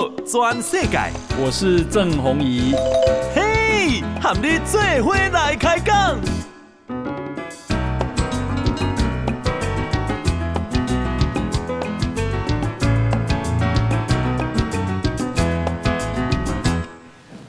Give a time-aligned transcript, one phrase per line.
[0.00, 0.98] 道全世界，
[1.38, 2.74] 我是郑宏仪。
[3.34, 6.18] 嘿，和你做伙来开讲。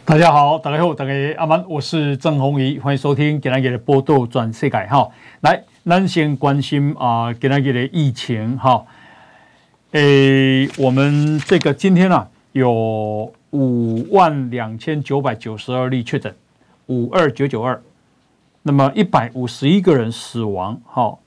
[0.04, 5.09] 大家好，大家好，大家阿曼，我是郑宏仪，欢迎收听今天的报道全世界哈。
[5.39, 8.83] 来，咱先关心啊，今天的疫情哈。
[9.91, 16.36] 诶，我们这个今天啊，有五万两千九百九十二例确诊，
[16.88, 17.82] 五二九九二，
[18.64, 20.80] 那么一百五十一个人死亡。
[20.86, 21.18] 哈，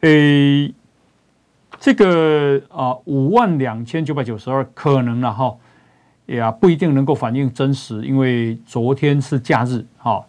[0.00, 0.72] 诶，
[1.80, 5.56] 这个啊，五万两千九百九十二可能了哈，
[6.26, 9.84] 也不一定能够反映真实，因为昨天是假日。
[9.98, 10.24] 哈，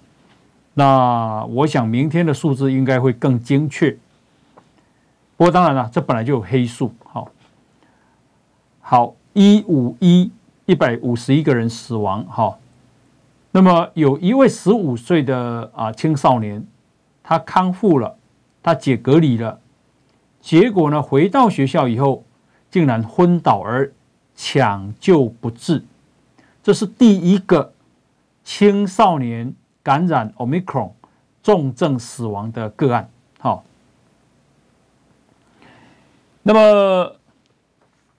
[0.74, 3.92] 那我想明天的数字应该会更精确。
[5.38, 6.94] 不过当然了，这本来就有黑数。
[8.86, 10.32] 好，一五一
[10.66, 12.58] 一百五十一个人死亡，哈。
[13.52, 16.66] 那么有一位十五岁的啊青少年，
[17.22, 18.16] 他康复了，
[18.62, 19.60] 他解隔离了，
[20.42, 22.24] 结果呢，回到学校以后，
[22.72, 23.92] 竟然昏倒而
[24.36, 25.84] 抢救不治，
[26.64, 27.74] 这是第一个
[28.44, 30.92] 青少年感染 Omicron
[31.42, 33.64] 重症死亡的个案，好。
[36.44, 37.16] 那么。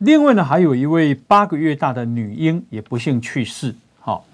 [0.04, 3.74] 另外呢，还有一位八个月大的女婴也不幸去世。
[4.00, 4.26] 好，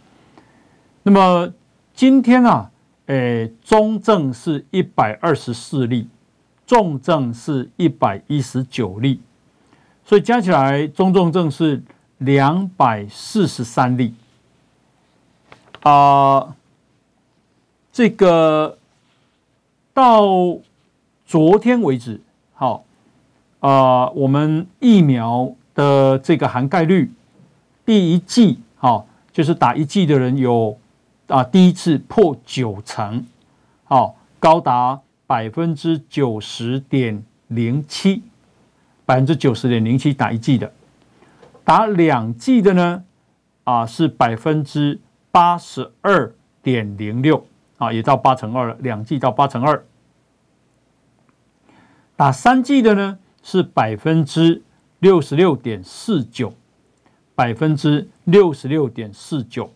[1.05, 1.49] 那么
[1.95, 2.69] 今天啊，
[3.07, 6.09] 呃，中症是一百二十四例，
[6.67, 9.21] 重症是一百一十九例，
[10.05, 11.81] 所以加起来中重症是
[12.19, 14.13] 两百四十三例。
[15.83, 16.57] 啊，
[17.93, 18.77] 这个
[19.95, 20.25] 到
[21.25, 22.21] 昨天为止，
[22.55, 22.85] 好，
[23.61, 25.55] 啊，我们疫苗。
[25.75, 27.13] 的这个涵盖率，
[27.85, 30.79] 第一剂好，就是打一剂的人有
[31.29, 33.25] 啊，第一次破九成，
[33.85, 38.23] 好，高达百分之九十点零七，
[39.07, 40.73] 百分之九十点零七打一剂的，
[41.65, 43.05] 打两剂的呢，
[43.65, 45.01] 啊是百分之
[45.31, 46.33] 八十二
[46.63, 47.47] 点零六，
[47.79, 49.85] 啊也到八成二了，两剂到八成二，
[52.17, 54.63] 打三剂的呢是百分之。
[55.01, 56.53] 六十六点四九，
[57.35, 59.71] 百分之六十六点四九。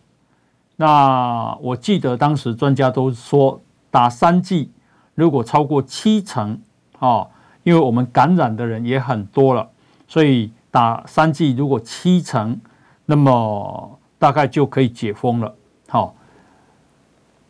[0.77, 4.71] 那我记得当时专家都说，打三剂
[5.13, 6.59] 如果超过七成，
[6.99, 7.29] 哦，
[7.63, 9.69] 因为我们感染的人也很多了，
[10.07, 12.59] 所以打三剂如果七成，
[13.05, 15.55] 那么大概就可以解封了。
[15.87, 16.15] 好，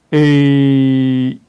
[0.10, 1.40] 诶。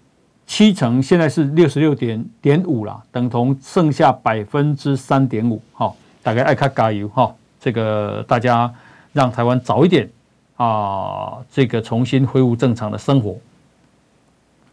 [0.49, 5.61] 七成现在是六十六点点五了，等同剩下百分之三点五。
[5.73, 5.97] 好。
[6.27, 8.75] 大概爱看加油哈，这个大家
[9.13, 10.11] 让台湾早一点
[10.57, 13.37] 啊，这个重新恢复正常的生活。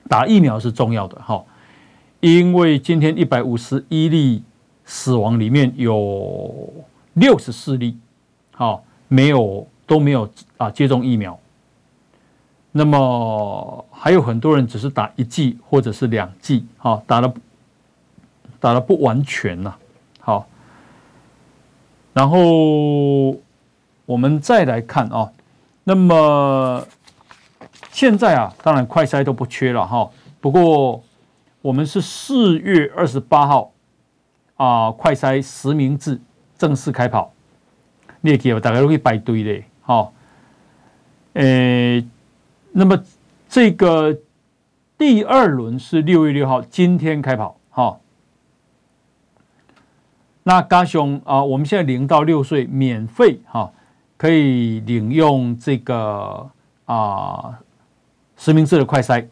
[0.09, 1.43] 打疫苗是重要的哈，
[2.21, 4.41] 因为今天一百五十一例
[4.83, 6.73] 死亡里面有
[7.13, 7.95] 六十四例，
[8.55, 10.27] 好，没有都没有
[10.57, 11.39] 啊接种疫苗。
[12.71, 17.31] 那么还有很多人只是打一剂或者是两剂，哈，打了
[18.59, 19.82] 打了不完全呐，好。
[22.13, 23.31] 然后
[24.05, 25.31] 我们再来看啊，
[25.83, 26.85] 那么
[27.91, 30.09] 现在啊，当然快筛都不缺了哈。
[30.39, 31.03] 不过
[31.61, 33.71] 我们是四月二十八号
[34.57, 36.19] 啊，快筛实名制
[36.57, 37.31] 正式开跑，
[38.21, 40.11] 你也记得大家都可以排队的哈。
[41.33, 42.05] 诶，
[42.73, 43.01] 那么
[43.49, 44.15] 这个
[44.97, 47.97] 第二轮是六月六号，今天开跑哈。
[50.45, 53.71] 那高雄啊，我们现在零到六岁免费哈，
[54.17, 56.51] 可以领用这个
[56.85, 57.59] 啊
[58.35, 59.25] 实名制的快筛。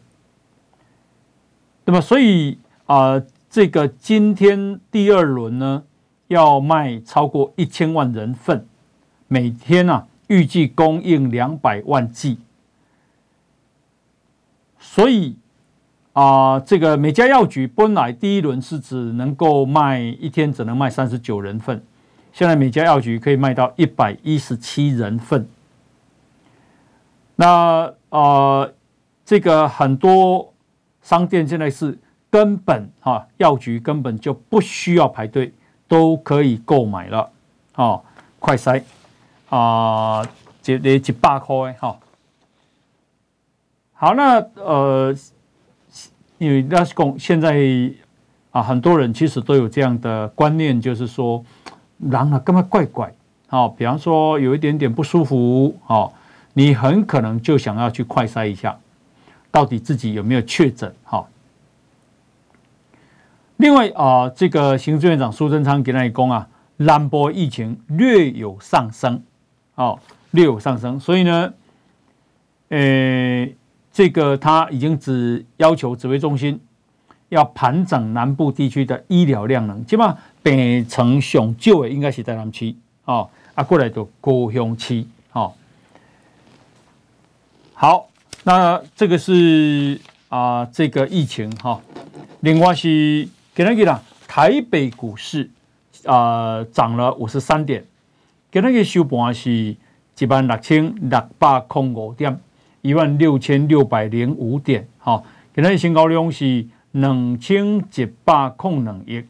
[1.84, 5.84] 那么所以啊，这个今天第二轮呢，
[6.28, 8.66] 要卖超过一千万人份，
[9.28, 12.38] 每天啊预计供应两百万剂，
[14.78, 15.36] 所以。
[16.12, 21.82] 啊，这个每家药局本来第一轮是只能够卖一天只能卖三十九人份，
[22.34, 25.48] 现在每家药局可以卖到一百一十七人份。
[27.36, 28.68] 那啊，
[29.24, 30.52] 这个很多
[31.00, 31.98] 商店现在是
[32.28, 35.54] 根本哈，药局根本就不需要排队，
[35.88, 37.30] 都可以购买了。
[37.76, 38.04] 哦，
[38.38, 38.82] 快筛
[39.48, 40.22] 啊，
[40.60, 41.98] 这里几百块哈。
[43.94, 45.16] 好，那呃。
[46.42, 47.56] 因为那是讲现在
[48.50, 51.40] 啊，很多人其实都有这样的观念，就是说，
[51.98, 53.14] 人啊，干嘛怪怪
[53.50, 56.12] 哦，比方说有一点点不舒服，哦，
[56.54, 58.76] 你很可能就想要去快筛一下，
[59.52, 61.24] 到底自己有没有确诊，哈。
[63.58, 66.48] 另外啊，这个行政院长苏贞昌给那里讲啊，
[66.78, 69.22] 兰博疫情略有上升，
[69.76, 69.96] 哦，
[70.32, 71.54] 略有上升，所以呢，
[72.70, 73.48] 呃，
[73.92, 76.58] 这个他已经只要求指挥中心
[77.28, 82.74] 要盘整南部地区的医疗量能，基本上北城上少的应该是在南区，
[83.04, 85.52] 哦，啊过来就高雄区，哦，
[87.74, 88.08] 好，
[88.44, 91.80] 那这个是啊这个疫情哈、
[92.40, 93.28] 另外是。
[93.54, 95.50] 给那个啦，台北股市
[96.06, 97.84] 啊、涨了五十三点，
[98.50, 99.76] 给那个收盘是
[100.18, 102.40] 一万六千六百空五点，
[102.82, 109.24] 一万六千六百零五点，好，给那个成交量是两千一百空两亿，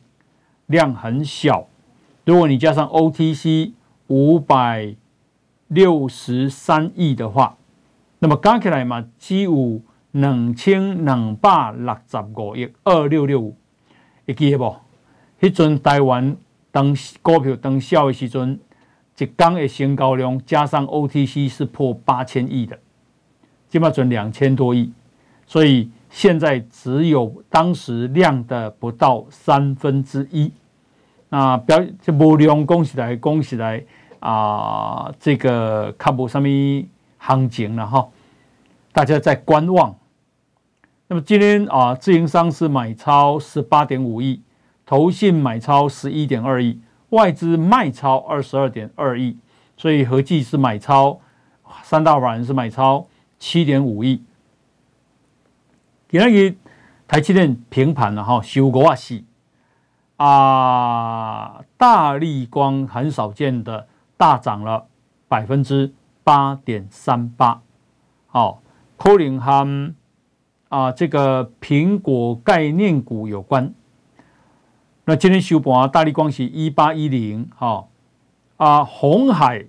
[0.66, 1.68] 量很小。
[2.24, 3.72] 如果你加上 OTC
[4.06, 4.94] 五百
[5.68, 7.56] 六十三亿的话，
[8.20, 9.80] 那么加起来嘛，只有
[10.12, 13.56] 两千两百六十五亿，二六六五。
[14.26, 14.76] 会记得不？
[15.40, 16.36] 迄阵台湾
[16.70, 18.58] 当股票当小的时阵，
[19.18, 22.78] 一天的成交量加上 OTC 是破八千亿的，
[23.72, 24.92] 起码赚两千多亿。
[25.46, 30.52] 所以现在只有当时量的不到三分之一。
[31.30, 33.82] 那表这无量恭喜来恭喜来
[34.20, 36.46] 啊、这个看无什么
[37.16, 38.06] 行情了哈，
[38.92, 39.96] 大家在观望。
[41.08, 44.42] 那么今天啊，自营商是买超十八点五亿，
[44.84, 49.36] 投信买超十一点二亿，外资卖超二十二点二亿，
[49.76, 51.18] 所以合计是买超
[51.82, 53.06] 三大法人是买超
[53.42, 54.22] 七点五亿。
[56.08, 56.56] 今天
[57.08, 59.24] 台积电平盘了哈，修过啊洗
[60.16, 64.86] 啊，大立光很少见的大涨了
[65.26, 65.92] 百分之
[66.22, 67.62] 八点三八，
[68.28, 68.62] 好，
[68.96, 69.96] 科林汉。
[70.68, 73.74] 啊，这个苹果概念股有关。
[75.04, 77.88] 那今天收盘，大立光是一八一零，哈
[78.56, 79.66] 啊，红海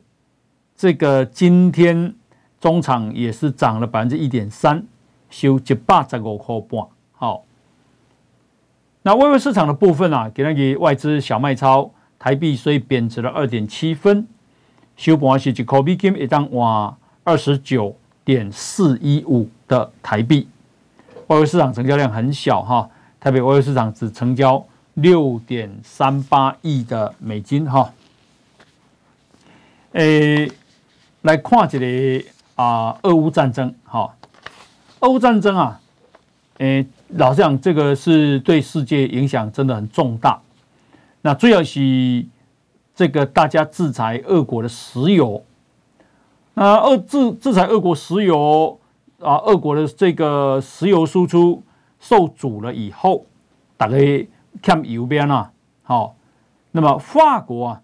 [0.76, 2.16] 这个今天
[2.64, 4.82] 中场也是涨了百分之一点三，
[5.30, 7.44] 收一百十五块半，好。
[9.02, 14.26] 那外汇市场的部分啊，给那个外资小麦超，台币虽贬值了二点七分，
[14.96, 16.96] 收盘是一块美金一张换
[17.26, 17.94] 二十九
[18.24, 20.48] 点四一五的台币。
[21.28, 22.90] 外汇市场成交量很小哈，
[23.20, 27.94] 台北外汇市场只成交六点三八亿的美金哈。
[29.92, 30.50] 诶，
[31.24, 32.26] 来看这个
[32.56, 34.16] 啊，俄乌战争哈，
[35.00, 35.82] 俄乌战争啊，
[36.58, 40.42] 诶，老实讲，这个是对世界影响真的很重大。
[41.22, 42.26] 那最要是
[42.94, 45.44] 这个大家制裁俄国的石油，
[46.54, 48.80] 那俄制制裁俄国石油。
[49.20, 51.64] 啊，俄国的这个石油输出
[51.98, 53.26] 受阻了以后，
[53.78, 53.96] 大家
[54.62, 56.16] 看右边啊，好，
[56.72, 57.82] 那么法国啊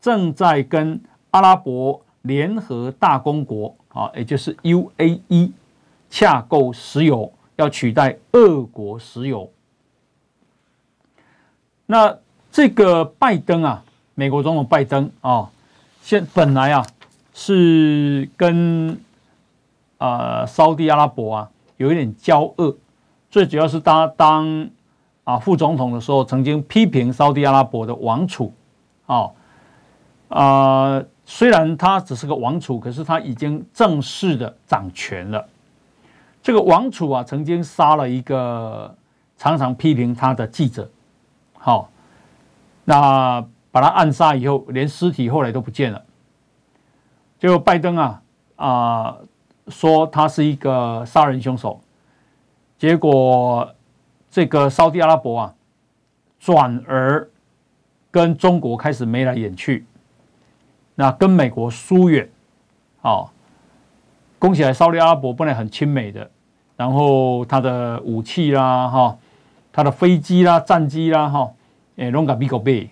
[0.00, 1.02] 正在跟
[1.32, 5.52] 阿拉伯联合大公国啊，也就是 UAE
[6.08, 9.50] 洽购石油，要取代俄国石油。
[11.86, 12.16] 那
[12.50, 13.84] 这个拜登啊，
[14.14, 15.50] 美国总统拜登啊，
[16.02, 16.86] 现本来啊
[17.34, 18.98] 是跟。
[20.02, 22.74] 呃，沙地阿拉伯啊，有一点交恶，
[23.30, 24.70] 最主要是他当
[25.24, 28.50] 啊副总统的时候，曾经批评沙地阿拉伯的王储，
[29.04, 29.28] 啊，
[30.28, 35.48] 啊，虽然他只是个王储，可是他已经正式的掌权了。
[36.42, 38.92] 这个王储啊，曾经杀了一个
[39.38, 40.90] 常常批评他的记者，
[41.52, 41.88] 好，
[42.84, 46.04] 那把他暗杀以后，连尸体后来都不见了。
[47.38, 48.22] 结果拜登啊，
[48.56, 49.16] 啊。
[49.68, 51.80] 说他是一个杀人凶手，
[52.76, 53.72] 结果
[54.28, 55.54] 这个沙地阿拉伯啊，
[56.40, 57.30] 转而
[58.10, 59.86] 跟中国开始眉来眼去，
[61.00, 62.28] 那跟美国疏远，
[63.00, 63.32] 好，
[64.38, 66.30] 攻起来沙地阿拉伯本来很亲美的，
[66.76, 69.18] 然后他的武器啦，哈，
[69.72, 71.50] 他的飞机啦、战机啦，哈，
[71.96, 72.86] 诶，拢甲美国买，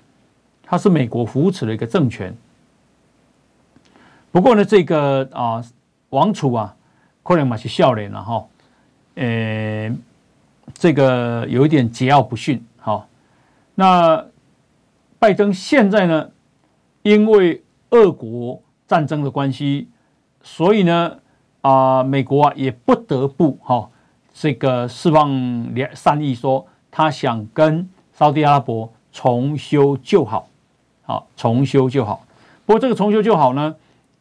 [0.62, 2.34] 他是美国扶持的一个政权。
[4.32, 5.62] 不过呢，这个啊。
[6.10, 6.74] 王储啊，
[7.22, 8.46] 可能嘛是笑脸了哈，
[9.16, 9.94] 呃，
[10.72, 13.06] 这个有一点桀骜不驯哈。
[13.74, 14.24] 那
[15.18, 16.30] 拜登现在呢，
[17.02, 19.88] 因为俄国战争的关系，
[20.42, 21.18] 所以呢
[21.60, 23.88] 啊，美国啊也不得不哈，
[24.32, 30.48] 这个释放良善意，说他想跟沙特阿拉伯重修旧好，
[31.02, 32.24] 好重修旧好。
[32.66, 33.74] 不过这个重修就好呢，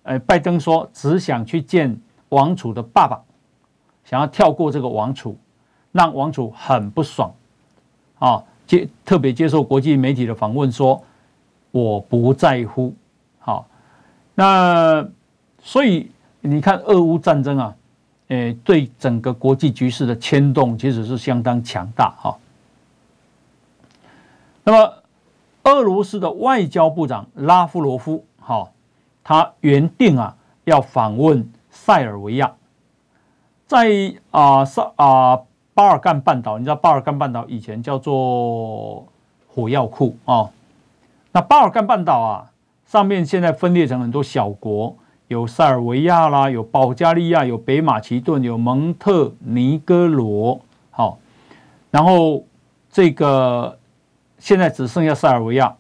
[0.03, 3.21] 呃，拜登说只想去见王储的爸爸，
[4.05, 5.37] 想要跳过这个王储，
[5.91, 7.31] 让王储很不爽
[8.19, 8.43] 啊。
[8.65, 11.01] 接特别接受国际媒体的访问说，
[11.71, 12.93] 我不在乎。
[14.39, 15.03] 那
[15.63, 17.75] 所以你看俄乌战争啊，
[18.27, 22.37] 诶，对整个国际局势的牵动其实是相当强大哈。
[24.63, 24.93] 那么，
[25.63, 28.69] 俄罗斯的外交部长拉夫罗夫，哈，
[29.23, 32.53] 他原定啊要访问塞尔维亚，
[33.65, 33.89] 在
[34.29, 35.41] 啊塞啊。
[35.73, 39.05] 巴尔干半岛，你知道巴尔干半岛以前叫做
[39.47, 40.49] 火药库啊。
[41.31, 42.51] 那巴尔干半岛啊，
[42.87, 44.95] 上面现在分裂成很多小国，
[45.27, 50.59] 有塞尔维亚啦，有保加利亚，有北马其顿，有蒙特尼哥罗。
[50.89, 51.19] 好，
[51.91, 52.43] 然后
[52.89, 53.77] 这个
[54.39, 55.75] 现在只剩下塞尔维亚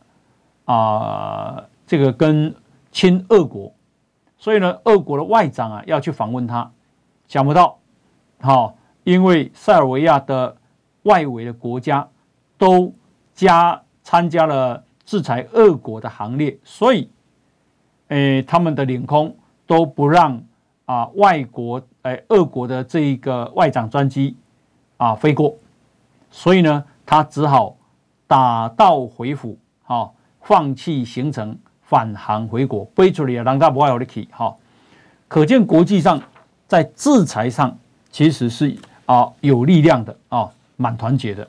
[0.65, 2.53] 啊，这个跟
[2.91, 3.73] 亲俄国，
[4.37, 6.69] 所以呢，俄国的外长啊要去访问他，
[7.27, 7.79] 想不到，
[8.41, 8.75] 好。
[9.03, 10.53] 因为塞尔维亚的
[11.03, 12.05] 外围的国家
[12.57, 12.91] 都
[13.33, 17.09] 加参加了制裁俄国的行列，所以，
[18.09, 19.35] 诶，他们的领空
[19.65, 20.39] 都不让
[20.85, 24.35] 啊外国诶俄国的这一个外长专机
[24.97, 25.55] 啊飞过，
[26.29, 27.75] 所以呢，他只好
[28.27, 30.11] 打道回府，哈，
[30.41, 32.85] 放弃行程，返航回国。
[32.93, 34.55] 背出来，让他不要去，哈，
[35.27, 36.21] 可见国际上
[36.67, 37.75] 在制裁上
[38.11, 38.77] 其实是。
[39.07, 41.47] 啊，有力量的啊，蛮团结的。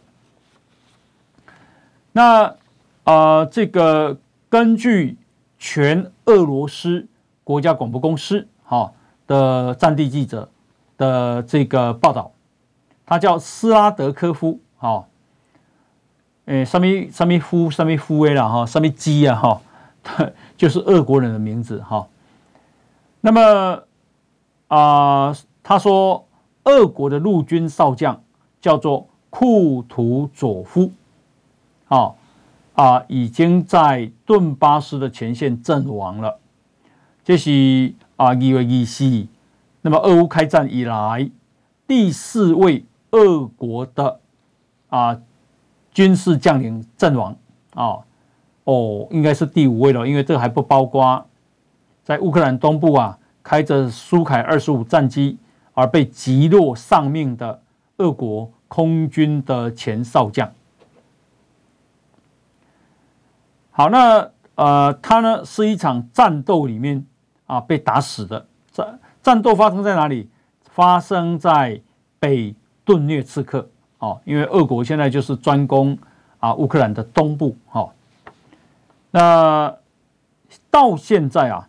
[2.12, 2.55] 那、
[3.09, 4.19] 呃，这个
[4.50, 5.17] 根据
[5.59, 7.09] 全俄罗斯
[7.43, 8.93] 国家广播公司哈
[9.27, 10.50] 的战地记者
[10.99, 12.31] 的这个报道，
[13.07, 15.07] 他叫斯拉德科夫，哈，
[16.45, 19.62] 诶，上面上面夫上面夫威了哈，上面基啊哈，
[20.59, 22.07] 就是俄国人的名字哈。
[23.23, 23.85] 那么
[24.69, 26.27] 啊、他说。
[26.65, 28.23] 俄国的陆军少将
[28.61, 30.93] 叫做库图佐夫，
[32.78, 36.38] 啊，已经在顿巴斯的前线阵亡了。
[37.25, 39.26] 这是啊二月二四，
[39.82, 41.28] 那么俄乌开战以来
[41.88, 44.20] 第四位俄国的
[44.90, 45.20] 啊
[45.92, 47.37] 军事将领阵亡
[47.75, 47.99] 啊，
[48.62, 51.26] 哦，应该是第五位了，因为这还不包括
[52.04, 55.37] 在乌克兰东部啊开着苏凯二十五战机。
[55.75, 57.62] 而被击落丧命的
[57.99, 60.50] 俄国空军的前少将。
[63.78, 67.06] 好，那呃，他呢是一场战斗里面
[67.47, 68.44] 啊被打死的。
[68.73, 70.28] 战战斗发生在哪里？
[70.64, 71.80] 发生在
[72.18, 72.52] 北
[72.85, 75.97] 顿涅茨克哦，因为俄国现在就是专攻
[76.40, 77.56] 啊乌克兰的东部。
[77.68, 77.88] 哈，
[79.12, 79.73] 那
[80.68, 81.68] 到现在啊，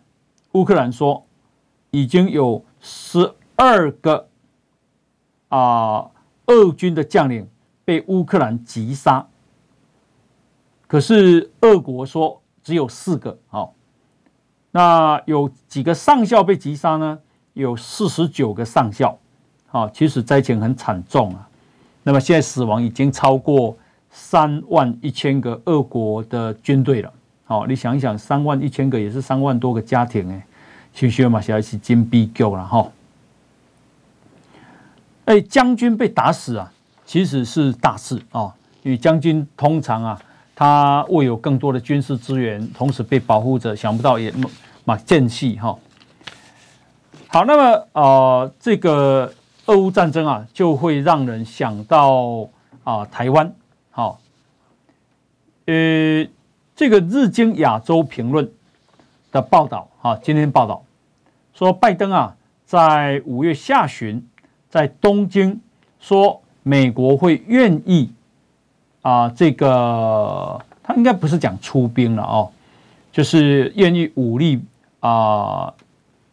[0.50, 1.24] 乌克兰说
[1.92, 3.32] 已经有十。
[3.62, 4.26] 二个
[5.50, 6.10] 啊，
[6.46, 7.46] 俄军的将领
[7.84, 9.26] 被乌克兰击杀，
[10.90, 13.38] 可是俄国说只有四个。
[13.46, 13.72] 好，
[14.72, 17.16] 那有几个上校被击杀呢？
[17.52, 19.16] 有四十九个上校。
[19.68, 21.48] 好，其实灾情很惨重啊。
[22.02, 23.78] 那么现在死亡已经超过
[24.10, 27.12] 三万一千个俄国的军队了。
[27.44, 30.44] 好，你想一想，三万一千个也是三万多个家庭哎，
[30.92, 32.90] 其实嘛，现在是金币够了哈。
[35.26, 36.72] 哎，将军被打死啊，
[37.06, 38.52] 其实是大事啊、哦。
[38.82, 40.20] 因为将军通常啊，
[40.60, 44.30] 他握有更多的军事资源，同时被保护着，想不到也
[44.84, 45.74] 嘛间隙哈。
[47.28, 49.32] 好，那么呃，这个
[49.64, 52.46] 俄乌战争啊，就会让人想到
[52.84, 53.50] 啊、台湾。
[53.90, 54.20] 好、
[55.64, 56.28] 呃，
[56.76, 58.46] 这个日经亚洲评论
[59.32, 60.84] 的报道啊，今天报道
[61.54, 62.36] 说，拜登啊，
[62.66, 64.22] 在五月下旬。
[64.68, 65.58] 在东京
[65.98, 68.12] 说，美国会愿意
[69.02, 72.50] 啊，这个他应该不是讲出兵了哦，
[73.12, 74.62] 就是愿意武力
[75.00, 75.72] 啊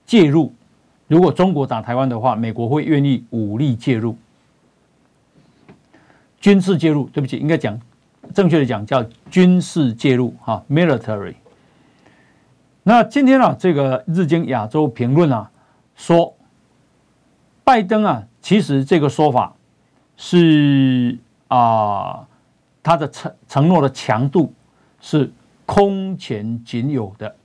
[0.06, 0.54] 介入。
[1.08, 4.18] 如果中国打台湾的话，美国会愿意武力介入，
[6.40, 7.10] 军事介入。
[7.14, 7.80] 对不起，应该讲
[8.34, 11.36] 正确的讲叫军事介入哈，military。
[12.84, 15.50] 那今天啊，这个日经亚洲评论啊
[15.96, 16.34] 说。
[17.64, 19.54] 拜登啊，其实这个说法
[20.16, 21.18] 是
[21.50, 22.26] 啊，
[22.88, 24.54] 他的承承诺的强度
[25.02, 25.30] 是
[25.66, 27.36] 空前仅有的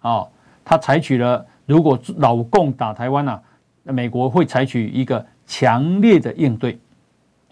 [0.00, 0.26] 啊。
[0.64, 3.42] 他采取了，如果老共打台湾啊，
[3.82, 6.78] 美国会采取一个强烈的应对。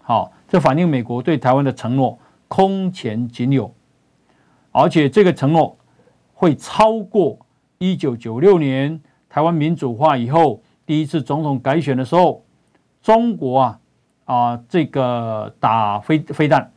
[0.01, 3.71] 好，这反映美国对台湾的承诺空前仅有，
[4.71, 5.77] 而且这个承诺
[6.33, 7.37] 会超过
[7.77, 12.43] 一九九六年台湾民主化以后第一次总统改选的时候，
[13.03, 13.79] 中国啊
[14.25, 16.71] 啊这个打飞飞弹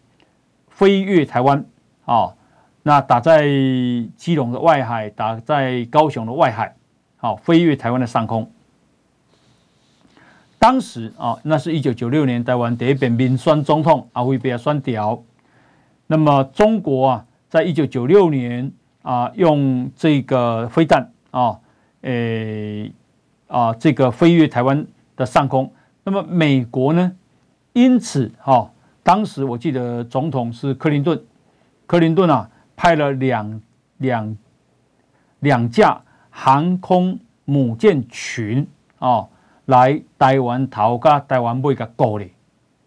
[0.78, 1.64] 飞越台湾
[2.04, 2.36] 啊，
[2.84, 3.42] 那打在
[4.16, 6.76] 基隆的外海，打在高雄的外海，
[7.16, 8.48] 好飞越台湾的上空。
[10.56, 15.20] 当时啊，那是一九九六年台湾第一遍民选总统阿辉被选掉。
[16.06, 18.70] 那么中国啊，在一九九六年
[19.02, 21.58] 啊，用这个飞弹啊，
[22.02, 22.92] 诶
[23.48, 25.72] 啊，这个飞越台湾的上空。
[26.04, 27.10] 那么美国呢？
[27.72, 28.70] 因此哈，
[29.08, 31.18] 当时我记得总统是克林顿，
[31.86, 33.62] 克林顿啊，派了两
[33.96, 34.36] 两
[35.38, 35.98] 两架
[36.28, 39.26] 航空母舰群哦。
[39.64, 42.32] 来台湾逃噶台湾不会个够哩，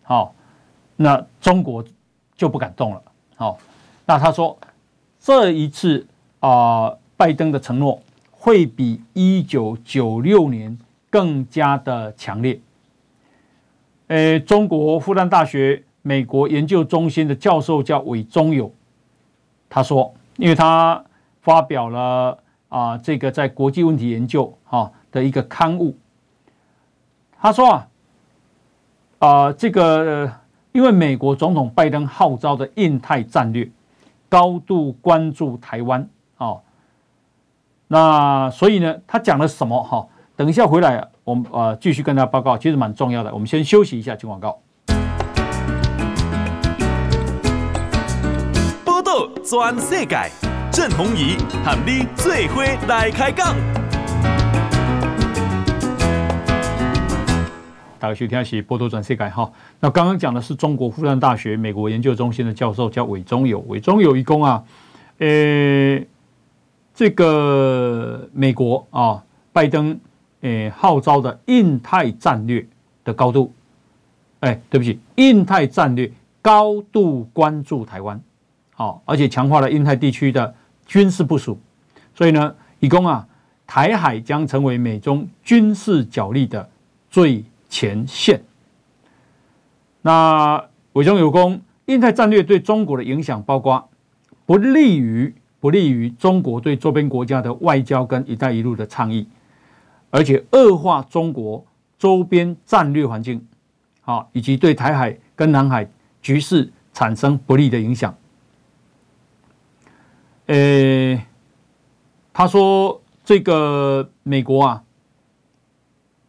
[0.04, 0.34] 好，
[0.96, 1.84] 那中国
[2.36, 3.02] 就不敢动了，
[3.36, 3.58] 好，
[4.06, 4.58] 那他说
[5.20, 6.06] 这一次
[6.40, 8.00] 啊、拜登的承诺
[8.32, 10.78] 会比一九九六年
[11.10, 12.60] 更加的强烈。
[14.08, 18.74] 诶，中国复旦大学美国研究中心的教授叫韦中友，
[19.70, 21.04] 他说，因为他
[21.42, 22.38] 发表了
[22.70, 25.98] 啊、这个在国际问题研究哈的一个刊物。
[27.40, 27.88] 他说啊，
[29.20, 30.32] 啊、这个
[30.72, 33.70] 因为美国总统拜登号召的印太战略，
[34.30, 36.62] 高度关注台湾哦，
[37.88, 40.08] 那所以呢，他讲了什么哈？
[40.36, 43.34] 等一下回来，我们呃继续跟大家报告，其实蛮重要的。
[43.34, 44.60] 我们先休息一下，进广告。
[49.52, 50.32] 转世界，
[50.72, 53.54] 郑弘仪和你做伙来开讲。
[58.00, 59.52] 大家收听的是波多转世界哈。
[59.82, 64.64] 那刚刚讲的是中国复旦大学美国研究中心的教授叫韦中友，韦中友一公啊，
[65.18, 66.02] 呃，
[66.96, 70.00] 这个美国啊，拜登
[70.40, 72.66] 呃号召的印太战略
[73.04, 73.52] 的高度，
[74.40, 76.10] 哎，对不起，印太战略
[76.42, 78.18] 高度关注台湾，
[78.82, 80.56] 好，而且强化了印太地区的
[80.88, 81.56] 军事部署，
[82.16, 83.28] 所以呢，一共啊，
[83.68, 86.68] 台海将成为美中军事角力的
[87.08, 88.42] 最前线。
[90.02, 90.60] 那
[90.94, 93.88] 韦中有功，印太战略对中国的影响包括
[94.48, 99.28] 不利于不利于中国对周边国家的外交跟“一带一路”的倡议，
[100.10, 101.64] 而且恶化中国
[102.00, 103.46] 周边战略环境，
[104.06, 105.88] 啊，以及对台海跟南海
[106.20, 108.12] 局势产生不利的影响。
[110.52, 111.26] 呃，
[112.34, 114.84] 他说这个美国啊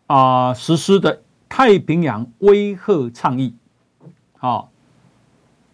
[0.07, 1.21] 啊实施的。
[1.55, 3.55] 太平洋威吓倡议，
[4.39, 4.69] 啊，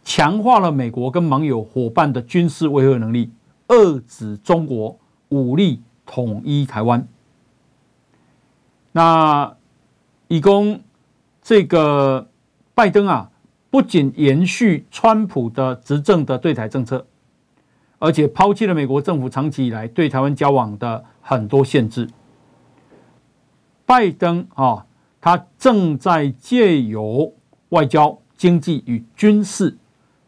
[0.03, 3.31] 强化了美国跟盟友伙伴的军事威吓能力，
[3.69, 7.07] 遏止中国武力统一台湾。
[8.91, 9.55] 那
[10.27, 10.81] 以供
[11.43, 12.27] 这个
[12.75, 13.31] 拜登啊，
[13.71, 17.07] 不仅延续川普的执政的对台政策，
[17.99, 22.09] 而且抛弃了美国政府长期以来对台湾交往的很多限制。
[23.87, 24.85] 拜登啊。
[25.21, 27.35] 他正在借由
[27.71, 29.77] 外交、经济与军事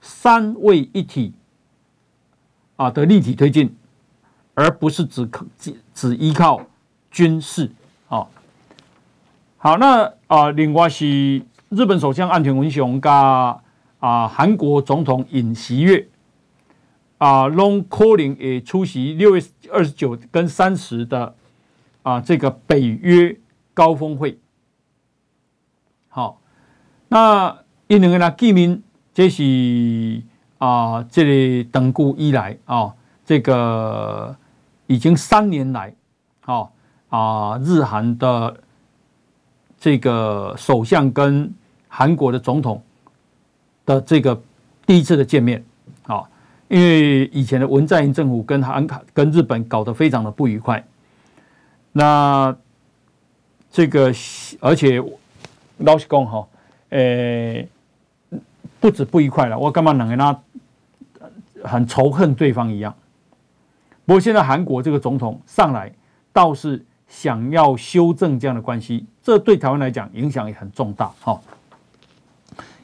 [0.00, 1.33] 三位一体
[2.74, 3.72] 啊的立体推进，
[4.52, 6.61] 而不是只靠只只依靠
[7.09, 7.70] 军事
[8.09, 8.26] 啊。
[9.59, 16.04] 好，那啊，另外是日本首相岸田文雄跟啊韩国总统尹锡悦
[17.20, 21.35] 啊，Long Calling 也出席六月二十九跟三十的
[22.02, 23.38] 啊这个北约
[23.74, 24.38] 高峰会。
[26.09, 26.40] 好，
[27.09, 30.22] 那因两个呢见面，这是
[30.56, 32.94] 啊，这里等故以来啊，
[33.26, 34.35] 这个
[34.87, 35.94] 已经三年来，
[36.46, 36.70] 啊
[37.11, 38.62] 啊，日韩的
[39.78, 41.52] 这个首相跟
[41.87, 42.83] 韩国的总统
[43.85, 44.42] 的这个
[44.87, 45.62] 第一次的见面，
[46.70, 50.83] 因为以前的文在寅政府跟韩跟日本搞得非常的不愉快，
[51.92, 52.56] 那
[53.70, 54.11] 这个
[54.61, 55.02] 而且。
[55.83, 56.46] 老实讲哈，
[56.90, 57.66] 诶，
[58.80, 60.38] 不止不愉快了，我干嘛能跟他
[61.64, 62.94] 很仇恨对方一样？
[64.04, 65.90] 不过现在韩国这个总统上来，
[66.35, 71.11] 倒是想要修正这样的关系，这对台湾来讲影响也很重大。
[71.22, 71.40] 哈，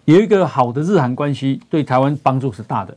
[0.06, 2.96] 有一个好的日韩关系，对台湾帮助是大的。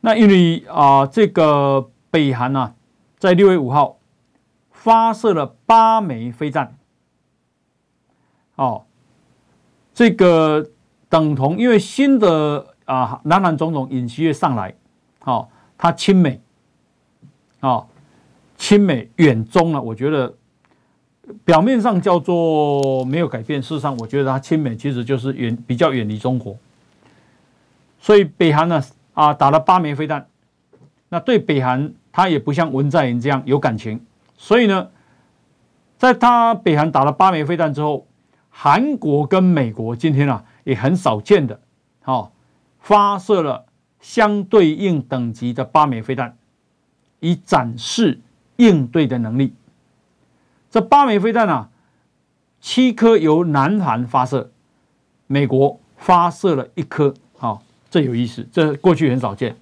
[0.00, 2.74] 那因为啊，这个北韩啊，
[3.18, 3.98] 在六月五号
[4.70, 6.76] 发射了八枚飞弹。
[8.54, 8.84] 哦，
[9.92, 10.70] 这个
[11.08, 14.74] 等同因为新的啊，南韩总统尹锡悦上来，
[15.20, 16.40] 好，他亲美，
[17.60, 17.86] 啊，
[18.56, 20.34] 亲美远中啊，我觉得
[21.44, 26.56] 表面上叫做没有改变，事实上我觉得他亲美其实就是远比较远离中国。
[28.00, 28.82] 所以北韩呢
[29.18, 30.28] 啊打了八枚飞弹，
[31.08, 34.90] 那对北韩他也不像文在寅这样有感情，所以呢，
[35.96, 38.06] 在他北韩打了八枚飞弹之后，
[38.48, 41.58] 韩国跟美国今天啊也很少见的，
[42.02, 42.30] 好
[42.78, 43.66] 发射了
[43.98, 46.36] 相对应等级的八枚飞弹，
[47.18, 48.20] 以展示
[48.54, 49.52] 应对的能力。
[50.70, 51.70] 这八枚飞弹啊，
[52.60, 54.52] 七颗由南韩发射，
[55.26, 57.14] 美国发射了一颗，
[57.90, 59.56] 这有意思，这过去很少见。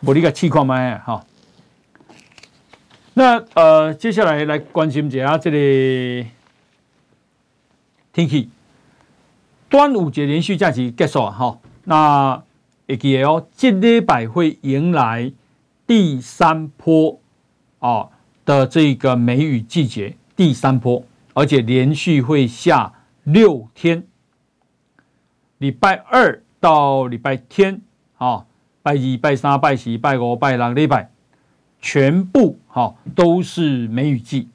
[0.00, 1.24] 我这个气矿麦哈，
[3.14, 6.26] 那呃，接下来来关心一下这里
[8.12, 8.50] 天气。
[9.68, 12.42] 端午节连续假期结束啊，哈，那
[12.86, 15.32] 也记得哦，这礼拜会迎来
[15.86, 17.18] 第三波
[17.78, 18.08] 啊
[18.44, 22.92] 的这个梅雨季节，第三波，而且连续会下
[23.24, 24.06] 六天，
[25.58, 26.42] 礼拜二。
[26.66, 27.80] 到礼拜天，
[28.18, 28.44] 啊，
[28.82, 31.08] 拜一、拜三、拜四、拜五、拜六礼拜，
[31.80, 34.48] 全部哈都是梅雨季。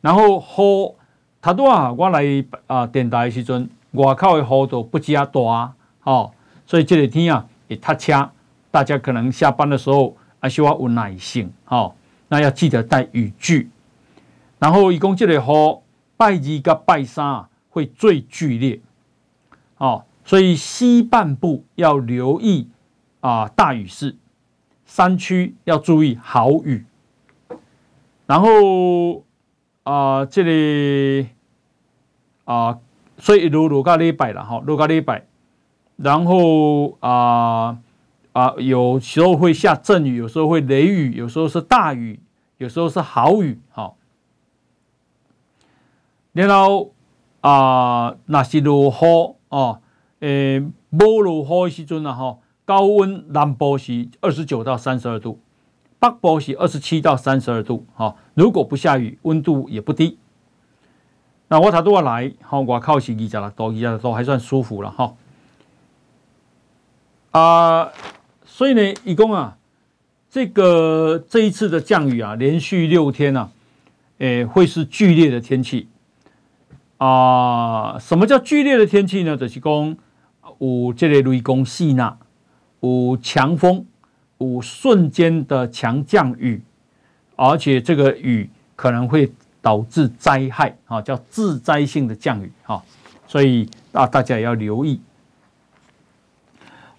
[0.00, 0.94] 然后雨，
[1.42, 2.22] 他多啊，我来
[2.68, 6.30] 啊电台的时阵，外口的雨都不加大，哦，
[6.64, 8.30] 所以这个天啊也塞车，
[8.70, 11.92] 大家可能下班的时候还需要有耐性，哦，
[12.28, 13.68] 那要记得带雨具。
[14.60, 15.78] 然后一共这个雨，
[16.16, 18.78] 拜二跟拜三会最剧烈，
[19.78, 20.04] 哦。
[20.30, 22.68] 所以西半部要留意
[23.18, 24.14] 啊大雨势，
[24.84, 26.84] 山区要注意豪雨。
[28.26, 29.24] 然后
[29.82, 31.30] 啊这里
[32.44, 32.78] 啊，
[33.18, 35.26] 所以如如个礼拜了哈，如个礼拜。
[35.96, 37.78] 然后啊
[38.32, 42.20] 啊，有时候会下阵雨，有时候会雷雨，有时候是大雨，
[42.58, 43.58] 有时候是豪雨。
[43.70, 43.96] 好，
[46.30, 46.92] 然后
[47.40, 49.80] 啊，那是落雨哦。
[50.20, 55.40] 诶，没落雨的时阵啊，哈，高温南部是二十九到三十二度，
[55.98, 58.14] 北部是二十七到三十二度，哈。
[58.34, 60.18] 如果不下雨，温度也不低。
[61.48, 65.14] 那我他都要来，哈，我靠是二十六度，二十六度还算舒服了，哈。
[67.30, 67.90] 啊，
[68.44, 69.56] 所以呢，一共啊，
[70.28, 73.50] 这个这一次的降雨啊，连续六天啊，
[74.18, 75.88] 诶，会是剧烈的天气。
[76.98, 79.34] 啊，什么叫剧烈的天气呢？
[79.34, 79.96] 就是讲。
[80.60, 82.16] 有这个雷公细纳，
[82.80, 83.84] 有强风，
[84.38, 86.62] 有瞬间的强降雨，
[87.34, 92.82] 而且这个雨可能会导致灾害啊，叫致灾性的降雨啊，
[93.26, 95.00] 所以啊，大家也要留意。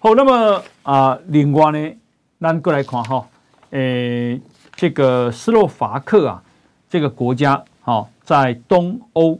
[0.00, 1.96] 好，那么啊，另外呢，
[2.40, 3.24] 咱过来看哈，
[3.70, 4.40] 诶，
[4.74, 6.42] 这个斯洛伐克啊，
[6.90, 9.38] 这个国家哈，在东欧，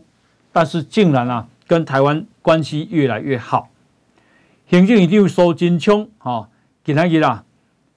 [0.53, 3.69] 但是竟然啊，跟台湾关系越来越好。
[4.73, 6.49] 行政院长苏贞昌哈，
[6.83, 7.45] 今天啦，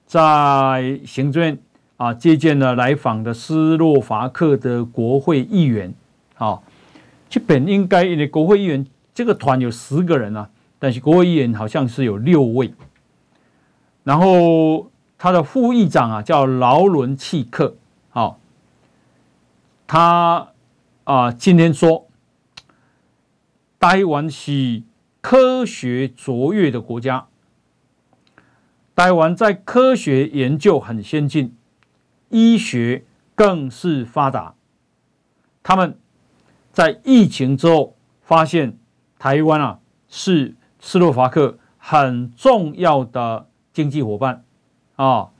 [0.06, 1.58] 在行政院
[1.96, 5.94] 啊接见了来访的斯洛伐克的国会议员，
[6.34, 6.60] 啊，
[7.30, 12.74] 基本应该因为国会议员这个团有十个人啊，但是国会议员好像是有六位，
[14.04, 17.74] 然后他的副议长啊叫劳伦契克，
[18.10, 18.38] 好，
[19.86, 20.48] 他
[21.04, 22.06] 啊今天说，
[23.80, 24.82] 台湾是。
[25.28, 27.26] 科学卓越的国家，
[28.94, 31.56] 台湾在科学研究很先进，
[32.28, 34.54] 医学更是发达。
[35.64, 35.98] 他们
[36.70, 38.78] 在疫情之后发现，
[39.18, 44.44] 台湾啊是斯洛伐克很重要的经济伙伴
[44.94, 45.30] 啊。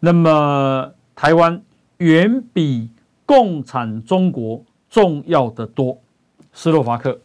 [0.00, 1.62] 那么台湾
[1.96, 2.90] 远比
[3.24, 6.02] 共产中国重要的多，
[6.52, 7.18] 斯洛伐克。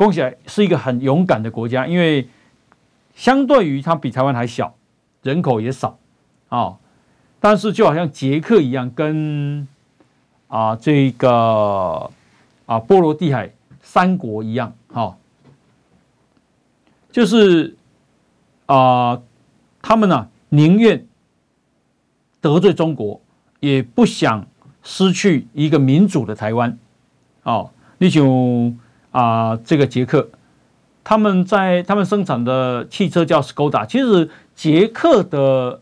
[0.00, 2.26] 恭喜，是一个很勇敢的国家，因为
[3.14, 4.74] 相对于它比台湾还小，
[5.22, 5.98] 人口也少
[6.48, 6.78] 啊，
[7.38, 9.68] 但是就好像捷克一样，跟
[10.48, 12.10] 啊这个
[12.64, 15.18] 啊波罗的海三国一样，哈，
[17.12, 17.76] 就是
[18.64, 19.20] 啊
[19.82, 21.06] 他们呢宁愿
[22.40, 23.20] 得罪中国，
[23.60, 24.46] 也不想
[24.82, 26.78] 失去一个民主的台湾，
[27.42, 28.72] 哦，你就。
[29.10, 30.28] 啊，这个捷克，
[31.02, 35.80] 他们在他们生产的汽车叫 Skoda，其实捷克的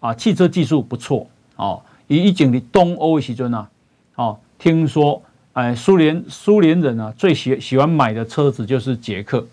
[0.00, 1.82] 啊汽车技术不错哦。
[2.06, 3.66] 以以前的东欧的时阵呢，
[4.14, 5.22] 哦，听说
[5.52, 9.46] 哎苏联苏联人啊最喜喜欢买的车子就是捷克。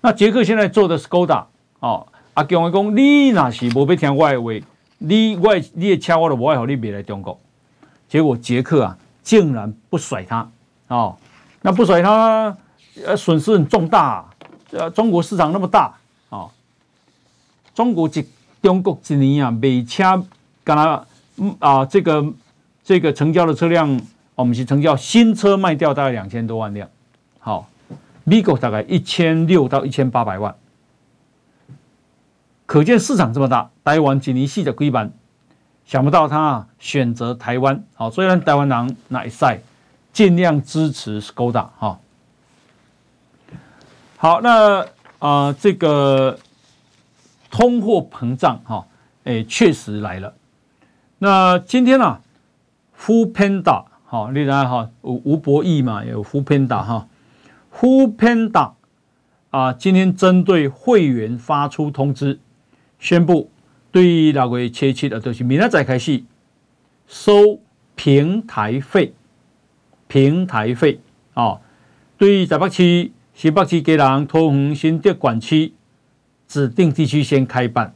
[0.00, 1.44] 那捷克现在做的 Skoda
[1.80, 4.50] 哦，啊，讲一讲你那是无被听我的话，
[4.98, 7.38] 你我你的车我都不爱好你别来中国。
[8.08, 10.50] 结果捷克啊，竟然不甩他
[10.88, 11.16] 哦，
[11.62, 12.56] 那不甩他，
[13.04, 14.30] 呃，损失很重大啊。
[14.72, 15.92] 呃，中国市场那么大
[16.28, 16.46] 啊，
[17.74, 18.26] 中国一
[18.62, 20.22] 中国一年啊，每车
[20.62, 21.04] 跟他
[21.58, 22.24] 啊，这个
[22.84, 24.00] 这个成交的车辆，
[24.34, 26.88] 我们是成交新车卖掉大概两千多万辆，
[27.40, 27.68] 好，
[28.22, 30.54] 美国大概一千六到一千八百万，
[32.64, 33.70] 可见市场这么大。
[33.82, 35.10] 台湾一年四十几万，
[35.84, 39.60] 想不到他选择台湾，好，虽然台湾人那一赛，
[40.12, 42.00] 尽量支持 Skoda 哈。
[44.16, 44.80] 好，那
[45.18, 46.38] 啊、呃，这个
[47.50, 48.86] 通货膨胀哈，
[49.24, 50.34] 哎，确实来了。
[51.18, 52.20] 那今天呢
[52.98, 57.08] ，Foodpanda 好，另外哈，吴吴博义嘛，有 Foodpanda 哈
[57.74, 58.72] ，Foodpanda
[59.50, 62.40] 啊，今天针对会员发出通知，
[62.98, 63.50] 宣布
[63.90, 66.22] 对那位切切的都是明天再开始
[67.06, 67.58] 收
[67.94, 69.14] 平台费，
[70.10, 71.00] 平台费
[71.32, 71.62] 哦，
[72.18, 73.10] 对台北市。
[73.32, 75.72] 新北市、基隆、桃园、新竹管区
[76.46, 77.94] 指定地区先开办。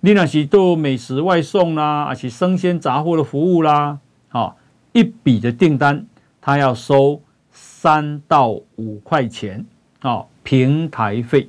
[0.00, 4.58] 你若是做美食外送啦，还是生鲜杂货的服务啦，好，
[4.92, 6.04] 一笔的订单，
[6.42, 9.64] 他要收三到五块钱，
[10.02, 11.48] 哦，平台费。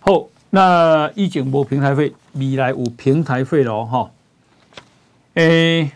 [0.00, 4.10] 好，那以前无平台费，未来有平台费了哈。
[5.34, 5.90] 诶，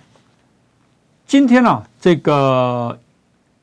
[1.31, 2.99] 今天啊，这个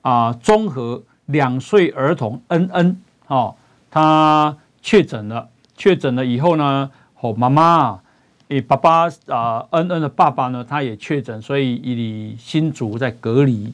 [0.01, 1.03] 啊，综合。
[1.25, 3.53] 两岁儿童恩恩哦，
[3.91, 7.99] 他确诊了，确诊了以后呢，和妈妈，
[8.47, 13.73] 诶，爸爸啊，恩恩的爸爸呢，他也确诊，所以以新竹在隔离。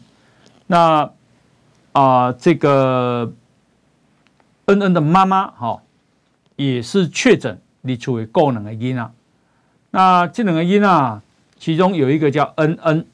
[0.66, 1.12] 那
[1.92, 3.32] 啊，这个
[4.66, 5.84] 恩恩的妈妈哈，
[6.56, 9.12] 也是确诊，你处于高能的因啊。
[9.92, 11.22] 那这两个因啊，
[11.60, 13.06] 其中有一个叫恩恩，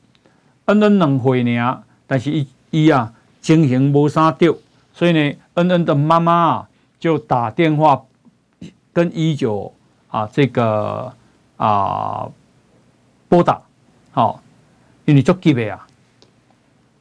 [0.70, 3.14] 恩恩两岁呢，但是一一啊。
[3.42, 4.54] 情形无啥对，
[4.92, 8.04] 所以呢，恩恩的妈妈啊就打电话
[8.92, 9.74] 跟一九
[10.10, 11.14] 啊这个
[11.56, 12.30] 啊
[13.30, 13.62] 拨打，
[14.12, 14.44] 好，
[15.06, 15.88] 因为足急的啊。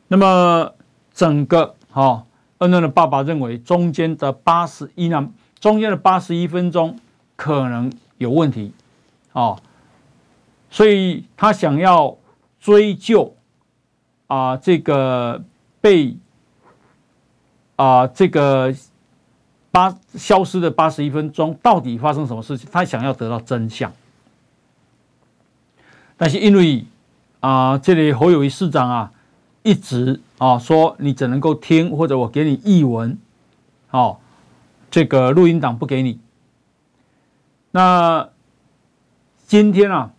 [0.07, 0.73] 那么
[1.13, 2.25] 整个哈
[2.59, 5.29] 恩恩的爸爸认为中间的八十一呢，
[5.59, 6.97] 中间的八十一分钟
[7.35, 8.73] 可能有问题，
[9.33, 9.61] 哦，
[10.71, 12.17] 所以他想要
[12.61, 13.35] 追究
[14.29, 15.45] 啊这个
[15.81, 16.17] 被。
[17.81, 18.75] 啊，这个
[19.71, 22.69] 八消失的八十一分钟到底发生什么事情？
[22.73, 23.93] 他想要得到真相，
[26.17, 26.85] 但是因为
[27.39, 29.13] 啊，这里侯友谊市长啊
[29.63, 33.17] 一直啊说你只能够听，或者我给你译文，
[33.93, 34.19] 哦，
[34.91, 36.19] 这个录音档不给你。
[37.71, 38.29] 那
[39.47, 40.11] 今天啊，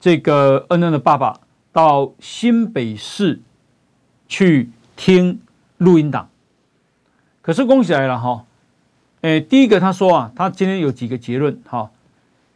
[0.00, 1.38] 这个恩恩的爸爸
[1.72, 3.40] 到新北市
[4.34, 5.40] 去听
[5.78, 6.28] 录音档。
[7.40, 8.44] 可是恭喜来了哈，
[9.20, 11.92] 诶，第一个他说啊，他今天有几个结论哈。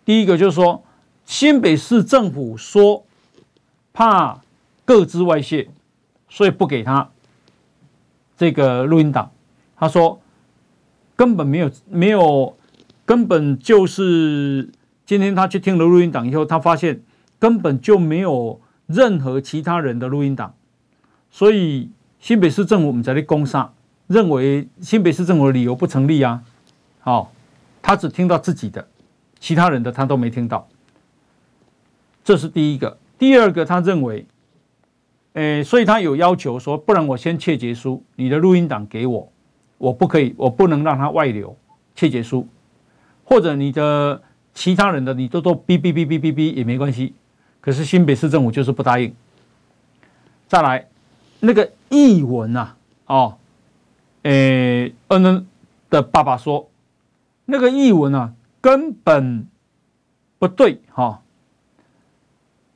[0.04, 0.82] 第一个就是说，
[1.24, 3.04] 新北市政府说
[3.92, 4.40] 怕
[4.84, 5.68] 个资外泄，
[6.28, 7.10] 所以不给他
[8.36, 9.30] 这个录音档。
[9.76, 10.20] 他说
[11.14, 12.56] 根本没有没有，
[13.06, 14.68] 根本就是
[15.06, 17.02] 今天他去听了录音档以后，他发现
[17.38, 20.54] 根本就没有任何其他人的录音档，
[21.30, 23.74] 所以新北市政府我们在这里攻上。
[24.08, 26.42] 认为新北市政府的理由不成立啊，
[27.00, 27.30] 好，
[27.82, 28.88] 他只听到自己的，
[29.38, 30.66] 其他人的他都没听到，
[32.24, 32.96] 这是第一个。
[33.18, 34.26] 第二个，他认为，
[35.34, 39.30] 诶，所以他有要求说，不然我先切结书，你的录音档给我，
[39.76, 41.54] 我不可以，我不能让他外流，
[41.94, 42.48] 切结书，
[43.24, 44.22] 或者你的
[44.54, 47.12] 其他人的你都都哔哔哔哔哔哔也没关系，
[47.60, 49.14] 可是新北市政府就是不答应。
[50.46, 50.88] 再来，
[51.40, 53.38] 那个译文啊，哦。
[54.22, 55.46] 诶，恩恩
[55.88, 56.68] 的爸爸说，
[57.46, 59.46] 那个译文啊，根本
[60.38, 61.22] 不对哈，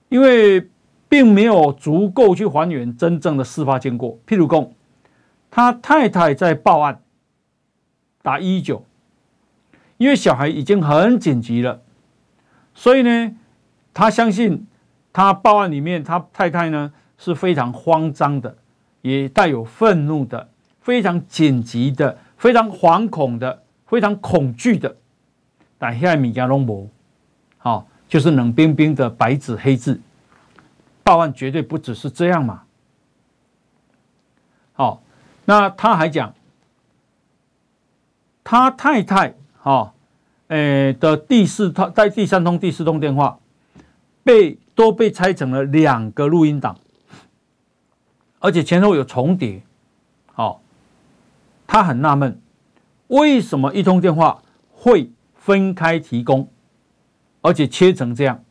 [0.09, 0.70] 因为
[1.09, 4.18] 并没有足够去还原真正的事发经过。
[4.27, 4.72] 譬如说，
[5.51, 7.03] 他太太在报案，
[8.22, 8.85] 打一九，
[9.98, 11.83] 因为小孩已经很紧急了，
[12.72, 13.35] 所以呢，
[13.92, 14.66] 他相信
[15.12, 18.56] 他报案里面，他太太呢是非常慌张的，
[19.02, 20.48] 也带有愤怒的。
[20.80, 24.96] 非常紧急的，非常惶恐的，非常恐惧的，
[25.78, 26.88] 但现在米加龙博，
[27.58, 30.00] 好，就是冷冰冰的白纸黑字，
[31.04, 32.64] 报案绝对不只是这样嘛。
[34.72, 35.04] 好，
[35.44, 36.35] 那他还讲，
[38.42, 39.94] 他太太哈
[40.48, 43.38] 诶的第四通在第三通、第四通电话
[44.24, 46.76] 被都被拆成了两个录音档，
[48.42, 49.62] 而且前后有重叠。
[50.35, 50.61] 好，
[51.66, 52.40] 他很纳闷，
[53.07, 56.48] 为什么一通电话会分开提供，
[57.40, 58.42] 而且切成这样？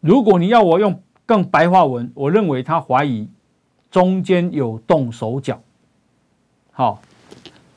[0.00, 3.28] 如果你要我用更白话文，我认为他怀疑
[3.90, 5.60] 中间有动手脚。
[6.72, 7.02] 好，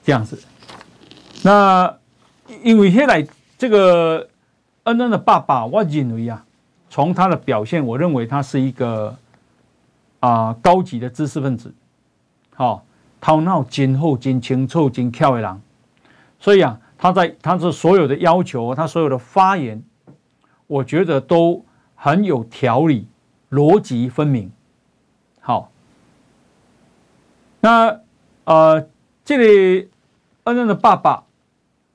[0.04, 0.42] 这样子。
[1.44, 1.98] 那
[2.64, 4.30] 因为现在这个
[4.84, 6.46] 恩恩的爸爸，我认为啊，
[6.90, 9.18] 从他的表现，我认为他是一个
[10.20, 11.74] 啊、高级的知识分子。
[12.56, 12.86] 好，
[13.22, 15.62] 头脑真好、真清楚、真巧的人。
[16.40, 19.84] 所以啊，他在他的所有的要求，他所有的发言，
[20.68, 23.08] 我觉得都很有条理，
[23.50, 24.52] 逻辑分明。
[25.40, 25.72] 好，
[27.60, 28.00] 那。
[28.50, 28.88] 呃，
[29.26, 29.90] 这里
[30.46, 31.26] 恩恩的爸爸，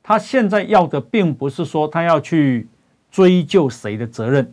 [0.03, 2.69] 他现在要的并不是说他要去
[3.11, 4.53] 追究谁的责任，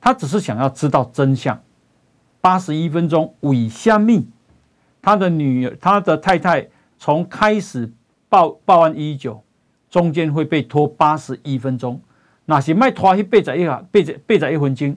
[0.00, 1.60] 他只是想要知道真相。
[2.44, 4.28] 八十一分钟为虾米，
[5.00, 7.90] 他的女儿，他的太太从开始
[8.28, 9.42] 报报案一九，
[9.88, 11.98] 中间会被拖八十一分钟，
[12.44, 14.94] 那些卖拖去背在一下，背在背在一分钟，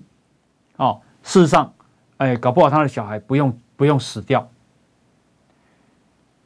[0.76, 1.74] 哦，事实上，
[2.18, 4.46] 哎，搞不好他的小孩不用不用死掉。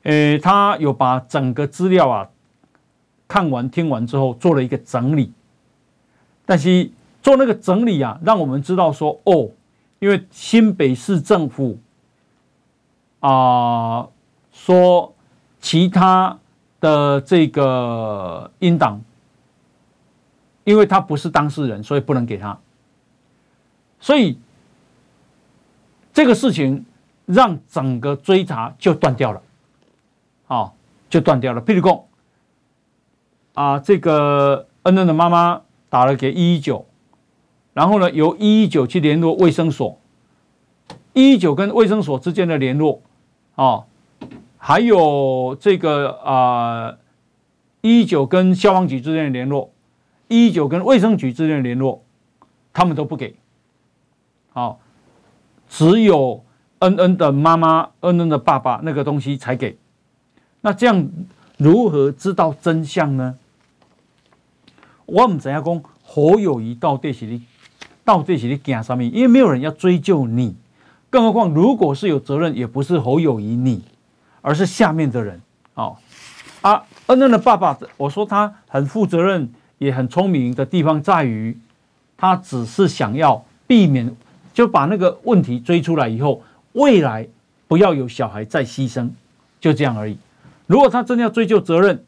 [0.03, 2.29] 诶，他有把整个资料啊
[3.27, 5.33] 看完听完之后做了一个整理，
[6.45, 6.91] 但是
[7.23, 9.49] 做那个整理啊，让我们知道说哦，
[10.01, 11.79] 因为新北市政府
[13.19, 14.07] 啊、
[14.51, 15.13] 说
[15.59, 16.39] 其他
[16.79, 18.99] 的这个音档，
[20.63, 22.59] 因为他不是当事人，所以不能给他，
[23.99, 24.39] 所以
[26.11, 26.83] 这个事情
[27.27, 29.41] 让整个追查就断掉了。
[30.47, 30.71] 哦，
[31.11, 31.61] 就断掉了。
[31.61, 32.09] 譬如说，
[33.53, 36.87] 啊，这个恩恩的妈妈打了给一一九，
[37.73, 39.99] 然后呢，由一一九去联络卫生所，
[41.13, 43.01] 一一九跟卫生所之间的联络，
[43.55, 43.85] 哦，
[44.57, 46.97] 还有这个啊，
[47.81, 49.71] 一一九跟消防局之间的联络，
[50.27, 52.03] 一一九跟卫生局之间的联络，
[52.73, 53.35] 他们都不给。
[54.51, 54.79] 好，
[55.69, 56.43] 只有
[56.79, 59.77] 恩恩的妈妈、恩恩的爸爸那个东西才给。
[60.59, 61.09] 那这样
[61.57, 63.37] 如何知道真相呢？
[65.05, 67.41] 我们怎样讲侯友宜到底是你
[68.03, 69.03] 到底是你干什么？
[69.03, 70.55] 因为没有人要追究你，
[71.09, 73.83] 更何况如果是有责任，也不是侯友宜你，
[74.41, 75.39] 而是下面的人
[75.75, 75.95] 哦。
[76.61, 81.57] 啊，恩恩的爸爸，我说他很负责任，也很聪明的地方在于，
[82.15, 84.15] 他只是想要避免，
[84.53, 87.27] 就把那个问题追出来以后，未来
[87.67, 89.09] 不要有小孩再牺牲，
[89.59, 90.17] 就这样而已。
[90.67, 92.03] 如果他真的要追究责任，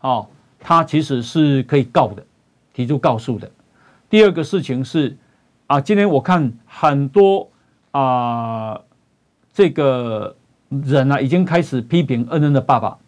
[0.00, 0.26] 哦，
[0.58, 2.24] 他其实是可以告的，
[2.74, 3.50] 提出告诉的。
[4.10, 5.16] 第二个事情是，
[5.72, 7.48] 啊，今天我看很多
[7.92, 8.78] 啊，
[9.54, 10.36] 这个
[10.68, 12.98] 人啊，已经开始批评恩恩的爸爸，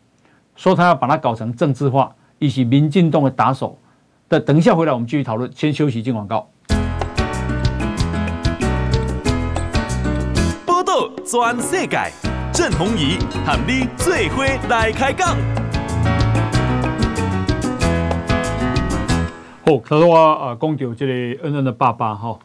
[0.56, 3.76] 说他要把他搞成政治化，以及民进党的打手。
[4.28, 6.48] 等，等一下回来我们继续讨论，先休息进广告。
[10.64, 11.98] 报道全世界。
[12.50, 15.36] 郑弘仪和你最伙来开讲。
[19.66, 22.38] 好，他说我啊，讲到这个恩恩的爸爸哈。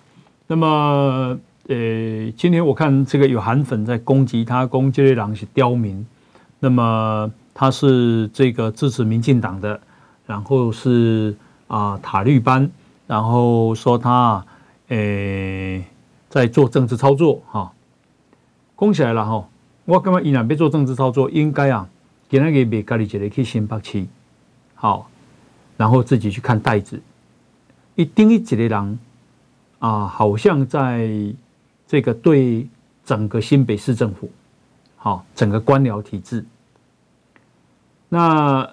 [0.51, 6.03] 那么，呃，今天我看这个有韩粉在攻击他，攻击这个人是刁民。
[6.57, 9.79] 那么他是这个支持民进党的，
[10.25, 12.67] 然后是啊塔绿班，
[13.05, 14.43] 然后说他
[14.87, 15.85] 呃
[16.29, 17.71] 在做政治操作哈。
[18.75, 19.47] 攻起来了哈。
[19.85, 21.87] 我感觉伊若要做政治操作，应该啊，
[22.27, 24.03] 给那个别家里一个去新北市，
[24.73, 25.07] 好，
[25.77, 26.99] 然后自己去看袋子。
[27.93, 28.99] 一定一个人
[29.79, 31.09] 啊，好像在
[31.87, 32.67] 这个对
[33.03, 34.29] 整个新北市政府，
[34.97, 36.45] 好，整个官僚体制。
[38.09, 38.69] 那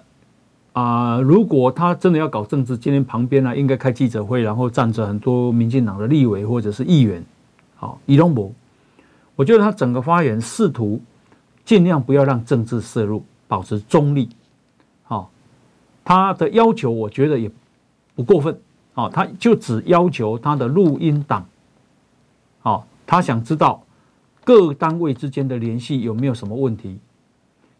[0.73, 7.23] 啊，如果他真的要搞政治，今天旁边呢，应该开记者会，然后站着很多民进党的立委或者是议员，
[7.75, 8.53] 好，伊拢无。
[9.35, 11.01] 我觉得他整个发言试图
[11.63, 14.29] 尽量不要让政治涉入，保持中立。
[15.03, 15.31] 好，
[16.03, 17.49] 他的要求我觉得也
[18.13, 18.59] 不过分。
[18.97, 21.45] 哦，他就只要求他的录音档。
[22.59, 23.83] 好，他想知道
[24.43, 26.99] 各单位之间的联系有没有什么问题。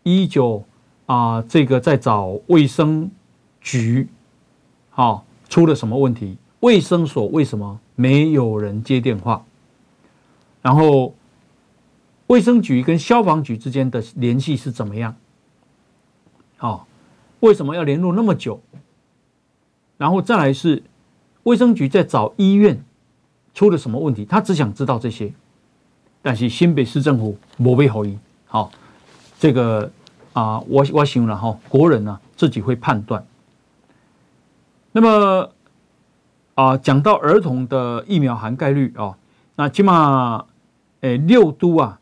[0.04, 0.64] 一九
[1.08, 3.10] 啊，这个在找卫生
[3.60, 4.08] 局，
[4.92, 6.38] 好，出了什么问题？
[6.60, 9.44] 卫生所为什么没有人接电话？
[10.62, 11.14] 然后。
[12.28, 15.16] 卫生局跟消防局之间的联系是怎么样？
[16.60, 16.82] 哦，
[17.40, 18.60] 为什么要联络那么久？
[19.98, 20.84] 然后再来是
[21.48, 22.84] 卫生局在找医院
[23.54, 25.32] 出了什么问题，他只想知道这些。
[26.22, 28.18] 但是新北市政府没被怀疑。
[28.48, 28.70] 好，
[29.40, 29.90] 这个
[30.34, 33.26] 啊，我我想了哈，国人呢、啊、自己会判断。
[34.92, 35.50] 那么
[36.56, 39.18] 啊，讲到儿童的疫苗含盖率啊，
[39.56, 40.46] 那起码
[41.00, 42.02] 诶六都啊，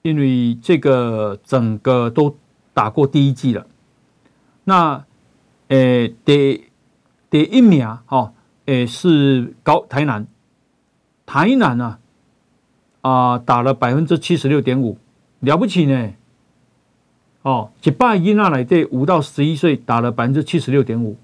[0.00, 2.34] 因为这个整个都
[2.72, 3.66] 打过第一剂了。
[4.64, 5.04] 那
[5.68, 6.70] 诶第
[7.28, 8.32] 第一名哈，
[8.70, 10.28] 诶是高台南，
[11.26, 11.98] 台南啊
[13.00, 14.96] 啊打了百分之七十六点五。
[15.40, 16.12] 了不起呢，
[17.42, 21.16] 哦，一百个囡仔内底五到十一岁打了百分之七十六点五，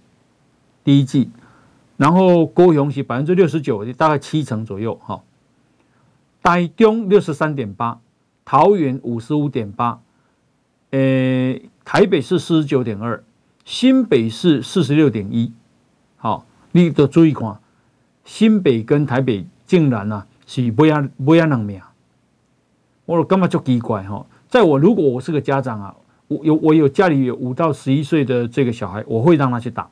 [0.83, 1.31] 第一季，
[1.97, 5.23] 然后高雄是百分之六十九，大概七成左右哈。
[6.43, 8.01] 台中六十三点八，
[8.45, 10.01] 桃园五十五点八，
[10.91, 13.23] 诶，台北市四十九点二，
[13.65, 15.53] 新北市四十六点一，
[16.17, 16.45] 好，
[16.77, 17.59] 你都注意看，
[18.25, 21.81] 新北跟台北竟然啊是不一样不一样两名。
[23.07, 24.27] 我干嘛就奇怪哈？
[24.49, 25.97] 在我如果我是个家长啊，
[26.29, 29.89] 我有我有家里有五到十一岁的这个小孩，我会让他去打，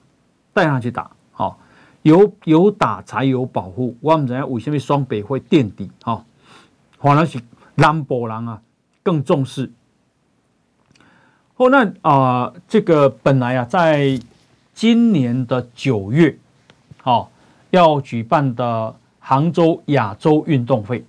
[0.53, 1.11] 带他去打。
[1.33, 1.59] 好，
[2.03, 3.97] 有有打才有保护。
[4.01, 4.51] 我们怎样？
[4.51, 5.91] 为什么双北会垫底？
[6.03, 6.23] 哈，
[6.99, 7.41] 反而是
[7.77, 8.61] 南部人啊
[9.03, 9.73] 更重视。
[11.57, 14.21] 哦，那啊，这个本来啊，在
[14.75, 16.37] 今年的九月，
[17.05, 17.31] 好
[17.69, 21.05] 要举办的杭州亚洲运动会，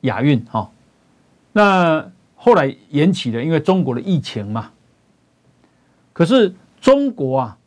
[0.00, 0.70] 亚运哈。
[1.52, 4.70] 那后来延期了，因为中国的疫情嘛。
[6.14, 7.58] 可是中国啊，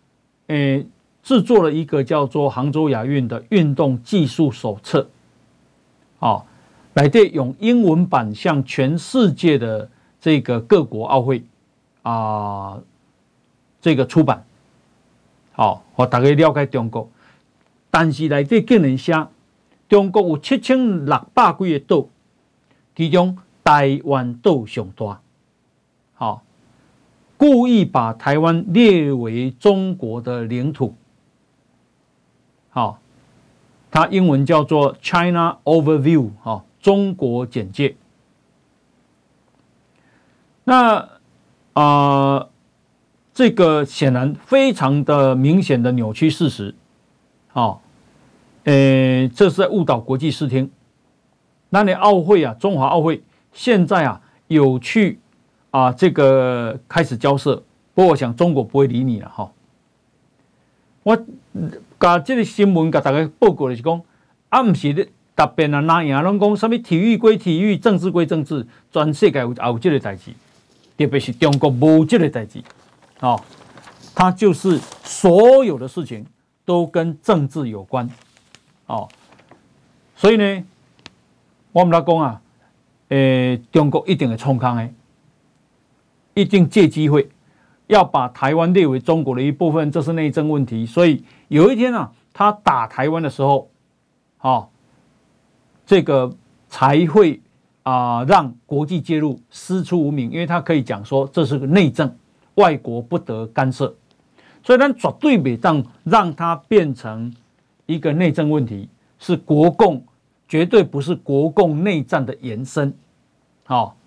[0.47, 0.87] 诶，
[1.21, 5.07] 制作了一个叫做杭州亚运的运动技术手册，
[6.17, 6.43] 哦，
[6.95, 9.87] 来对用英文版向全世界的
[10.19, 11.43] 这个各国奥会
[12.01, 12.79] 啊，
[13.79, 14.43] 这个出版，
[15.51, 17.07] 好，我大概了解中国，
[17.91, 19.27] 但是来对竟然写
[19.87, 22.07] 中国有七千六百几个岛，
[22.95, 23.37] 其中。
[23.67, 25.19] 台湾岛上大，
[26.13, 26.41] 好，
[27.35, 30.95] 故意把台湾列为中国的领土，
[32.69, 33.01] 好，
[33.91, 37.97] 它英文叫做 China Overview，哈，中国简介。
[40.63, 41.09] 那啊、
[41.73, 42.49] 呃，
[43.33, 46.73] 这个显然非常的明显的扭曲事实，
[47.57, 47.79] 哦，
[48.65, 50.69] 呃，这是在误导国际视听。
[51.69, 53.23] 那你奥会啊，中华奥会。
[53.51, 55.17] 现在啊，有去
[55.71, 57.55] 啊，这个开始交涉。
[57.95, 59.51] 不过我想中国不会理你了哈。
[61.01, 61.17] 我
[61.97, 63.99] 把这个新闻给大家报告的是讲，
[64.49, 70.29] 啊，不是的，答辩啊，那样拢讲什么体育归体育，政治归政治，全世界有也有这个代志，
[70.95, 72.61] 特别是中国无这个代志，
[73.21, 73.41] 哦，
[74.13, 76.23] 它就是所有的事情
[76.67, 78.09] 都跟政治有关，
[78.87, 79.07] 哦，
[80.17, 80.63] 所以呢，
[81.71, 82.41] 我们来讲啊。
[83.09, 84.93] 诶，中国一定会冲康诶，
[86.33, 87.29] 一定借机会
[87.85, 90.85] 要把台湾列为中国的一部分，这是内政问题。
[90.85, 93.69] 所以有一天啊，他打台湾的时候，
[94.35, 94.69] 好，
[95.85, 96.29] 这个
[96.67, 97.41] 才会
[97.83, 102.13] 啊让国际介入，师出无名，因为他可以讲说这是个内政，
[102.55, 103.95] 外国不得干涉。
[104.67, 107.33] 所以，他绝对比让让它变成
[107.85, 110.03] 一个内政问题，是国共。
[110.49, 112.93] 绝对不是国共内战的延伸，
[113.65, 113.97] 好，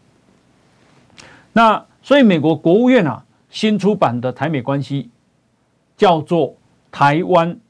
[1.52, 5.10] 那所以美国国务院啊新出版的台美关系
[5.98, 6.56] 叫做
[6.90, 7.60] 台湾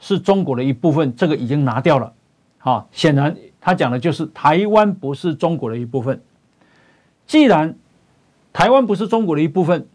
[0.00, 2.12] 是中国的一部分，这个已经拿掉了，
[2.58, 6.20] 好，显然他讲的就是台湾不是中国的一部分。
[7.24, 7.72] 既然
[8.52, 9.86] 台湾不是中国的一部分，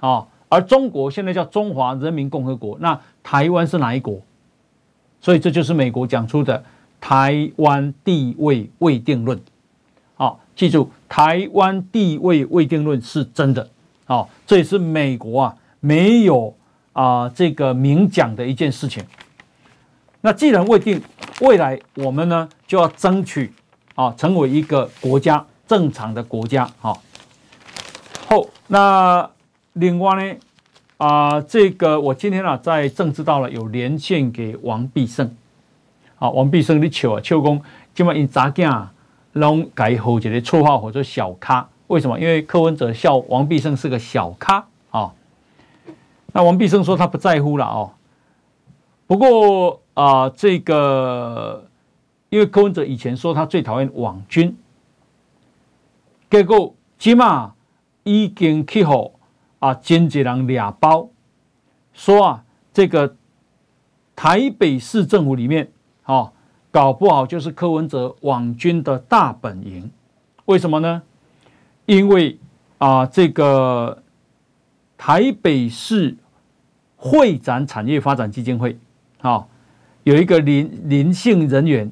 [0.00, 4.20] 啊，而中国现在叫中华人民共和国，那台湾是哪一国？
[5.22, 6.62] 所以这就是美国讲出的。
[7.02, 9.40] 台湾地位未定论，
[10.16, 13.66] 好，记住，台湾地位未定论是真的，
[14.04, 16.54] 好，这也是美国啊没有
[16.92, 19.02] 啊这个明讲的一件事情。
[20.20, 21.00] 那既然未定，
[21.40, 23.50] 未来我们呢就要争取
[23.94, 27.02] 啊成为一个国家正常的国家，好。
[28.28, 29.30] 后那
[29.80, 30.36] 另外呢
[30.98, 35.34] 啊这个我今天啊在政治道了有连线给王必胜。
[36.18, 37.62] 啊，王必胜你笑啊，笑讲，
[37.94, 38.86] 今晚因查囝
[39.32, 41.66] 拢改好一个绰号，或者小咖。
[41.86, 42.20] 为什么？
[42.20, 45.14] 因为柯文哲笑王必胜是个小咖啊。
[46.34, 47.92] 那王必胜说他不在乎了哦。
[49.06, 51.66] 不过啊，这个
[52.28, 54.54] 因为柯文哲以前说他最讨厌网军，
[56.28, 57.54] 结果起码
[58.04, 59.10] 已经去好
[59.60, 61.08] 啊，经济人俩包
[61.92, 63.16] 说啊，这个
[64.16, 65.70] 台北市政府里面，
[66.04, 66.32] 哦，
[66.70, 69.90] 搞不好就是柯文哲网军的大本营。
[70.46, 71.02] 为什么呢？
[71.86, 72.38] 因为
[72.78, 74.02] 啊，这个
[74.96, 76.16] 台北市
[76.96, 78.78] 会展产业发展基金会，
[79.20, 79.46] 啊，
[80.04, 81.90] 有一个林林姓人员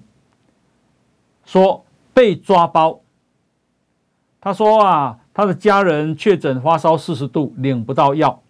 [1.44, 3.00] 说被抓包。
[4.40, 8.42] 他说啊，他的家人确诊发烧四十度，领不到药，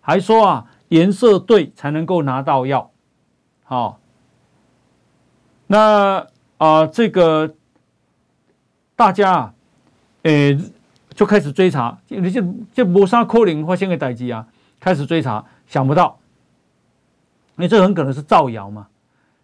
[0.00, 2.92] 还说啊，颜色对才能够拿到药。
[3.64, 3.98] 好，
[5.66, 6.24] 那
[6.58, 7.56] 啊，这个
[8.94, 9.54] 大家啊，
[10.22, 10.56] 诶，
[11.10, 12.40] 就开始追查，你就
[12.72, 14.46] 就没啥可能发生的代志啊，
[14.78, 16.20] 开始追查，想不到，
[17.56, 18.86] 因为这很可能是造谣嘛，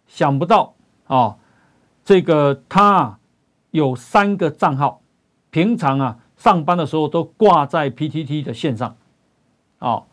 [0.07, 0.73] 想不到
[1.07, 1.35] 啊，
[2.05, 3.19] 这个他
[3.71, 5.01] 有三个账号。
[5.49, 8.95] 平常啊，上班的时候都挂在 PTT 的线上，
[9.77, 10.05] 哦，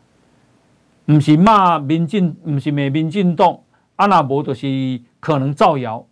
[1.07, 3.61] 不是骂民进，不是骂民进党，
[3.95, 6.05] 阿拉伯的是可能造谣，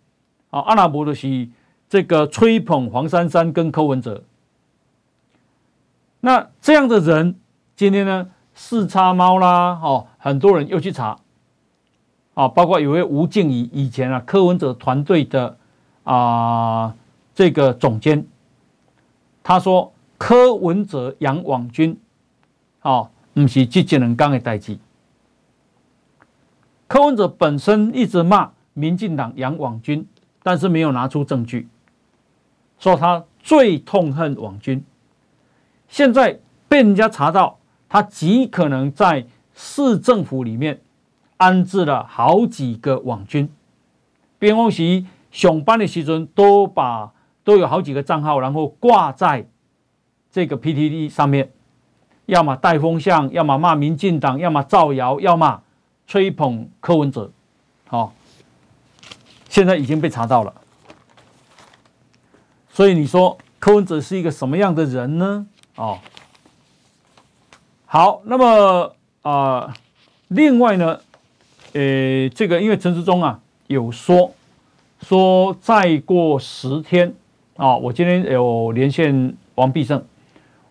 [0.50, 1.48] 啊，阿拉伯的是
[1.88, 4.24] 这个吹捧黄珊珊跟柯文哲。
[6.18, 7.36] 那这样的人，
[7.76, 11.16] 今天呢，四叉猫啦，哦，很多人又去查，
[12.34, 15.56] 啊，包括有位吴静怡，以前啊，柯文哲团队的
[16.02, 16.96] 啊，
[17.36, 18.26] 这个总监。
[19.44, 21.98] 他说：“柯文哲杨网军，
[22.82, 24.76] 哦，不是这几人讲的代志。
[26.86, 30.06] 柯文哲本身一直骂民进党杨网军，
[30.42, 31.68] 但是没有拿出证据，
[32.78, 34.84] 说他最痛恨网军。
[35.86, 37.58] 现在被人家查到，
[37.88, 40.80] 他极可能在市政府里面
[41.36, 43.48] 安置了好几个网军，
[44.38, 47.12] 边方时上班的时阵都把。”
[47.48, 49.48] 都有好几个账号，然后挂在
[50.30, 51.50] 这个 PTT 上面，
[52.26, 55.62] 要么带风向，要么骂民进党，要么造谣，要么
[56.06, 57.30] 吹捧柯文哲。
[57.86, 58.12] 好，
[59.48, 60.54] 现在已经被查到了。
[62.70, 65.46] 所以你说柯文哲是一个什么样的人呢？
[65.76, 65.98] 哦，
[67.86, 69.72] 好，那么啊、呃，
[70.28, 71.00] 另外呢，
[71.72, 74.32] 呃，这个因为陈时中啊有说
[75.00, 77.14] 说再过十天。
[77.56, 80.00] 啊、我今天有连线王必胜，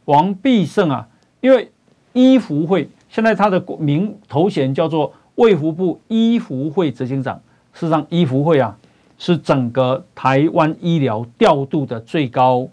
[0.08, 1.08] 王必胜啊，
[1.40, 1.72] 因为
[2.12, 7.40] 医福会现在他的名头衔叫做卫福部医福会执行长，
[7.72, 8.78] 事实上医福会啊
[9.18, 12.68] 是整个台湾医疗调度的最高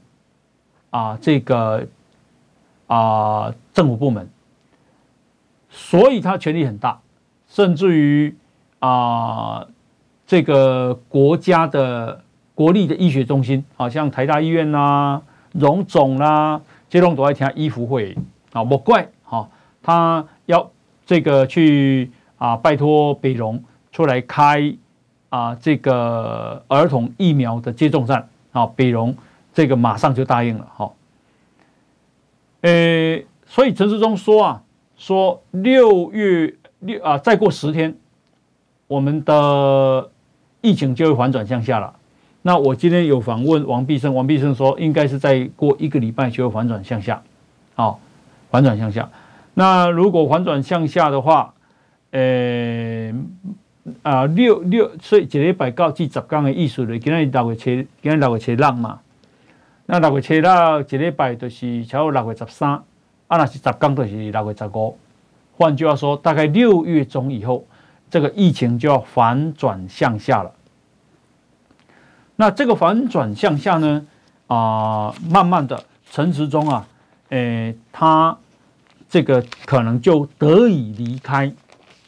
[0.91, 1.87] 啊这个
[2.89, 4.29] 啊政府部门，
[5.69, 7.01] 所以他权力很大，
[7.49, 8.35] 甚至于
[8.79, 9.67] 啊
[10.27, 12.21] 这个国家的。
[12.57, 15.23] 国立的医学中心，好像台大医院啦、啊、
[15.55, 16.61] 荣总啦，
[16.95, 18.17] 这种都在听医福会
[18.53, 19.49] 啊，莫怪哈，
[19.83, 20.71] 他要
[21.05, 24.73] 这个去啊，拜托北荣出来开
[25.29, 29.13] 啊，这个儿童疫苗的接种站啊，北荣
[29.53, 30.93] 这个马上就答应了哈。
[32.61, 34.63] 呃，所以陈世忠说啊，
[34.97, 37.99] 说六月六啊，再过十天，
[38.87, 40.09] 我们的
[40.61, 41.97] 疫情就会反转向下了。
[42.47, 47.23] 那我今天有访问王必胜，王必胜说应该是再过一个礼拜就会反转向下，
[47.75, 47.99] 好，
[48.51, 49.09] 反转向下。
[49.55, 51.55] 那如果反转向下的话，
[52.11, 53.15] 呃
[54.03, 59.01] 啊六六，所以一礼拜到至十天的意思嘞，今天六月七，今天六月七六嘛。
[59.87, 60.51] 那六月七六
[60.83, 62.73] 一礼拜就是超过六月十三，
[63.27, 64.99] 啊那是十天就是六月十五。
[65.57, 67.65] 换句话说，大概六月中以后，
[68.11, 70.53] 这个疫情就要反转向下了。
[72.37, 74.07] 那这个反转向下呢？
[74.47, 76.87] 啊、慢慢的，陈时中啊，
[77.31, 78.37] 诶、他
[79.09, 81.47] 这个可能就得以离开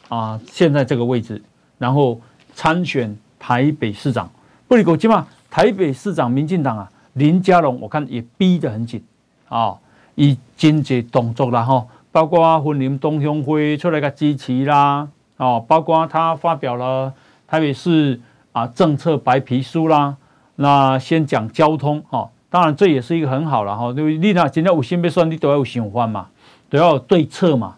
[0.07, 1.41] 啊、呃，现在这个位置，
[1.79, 2.21] 然后
[2.53, 4.29] 参选台北市长。
[4.67, 9.03] 不离国际嘛，台北市长民进党啊，林佳龙，我看也逼得很紧
[9.49, 9.75] 啊，
[10.13, 15.07] 以经济动作啦哈，包括婚林东乡会出来个支持啦，
[15.37, 17.11] 哦，包括他发表了
[17.47, 18.21] 台北市。
[18.57, 20.17] 啊，政策白皮书啦，
[20.55, 26.29] 那先讲交通哈，当然这也是一个很好了哈，因为你那今天有心没算，你都要有想法嘛，
[26.67, 27.75] 都要有对策嘛。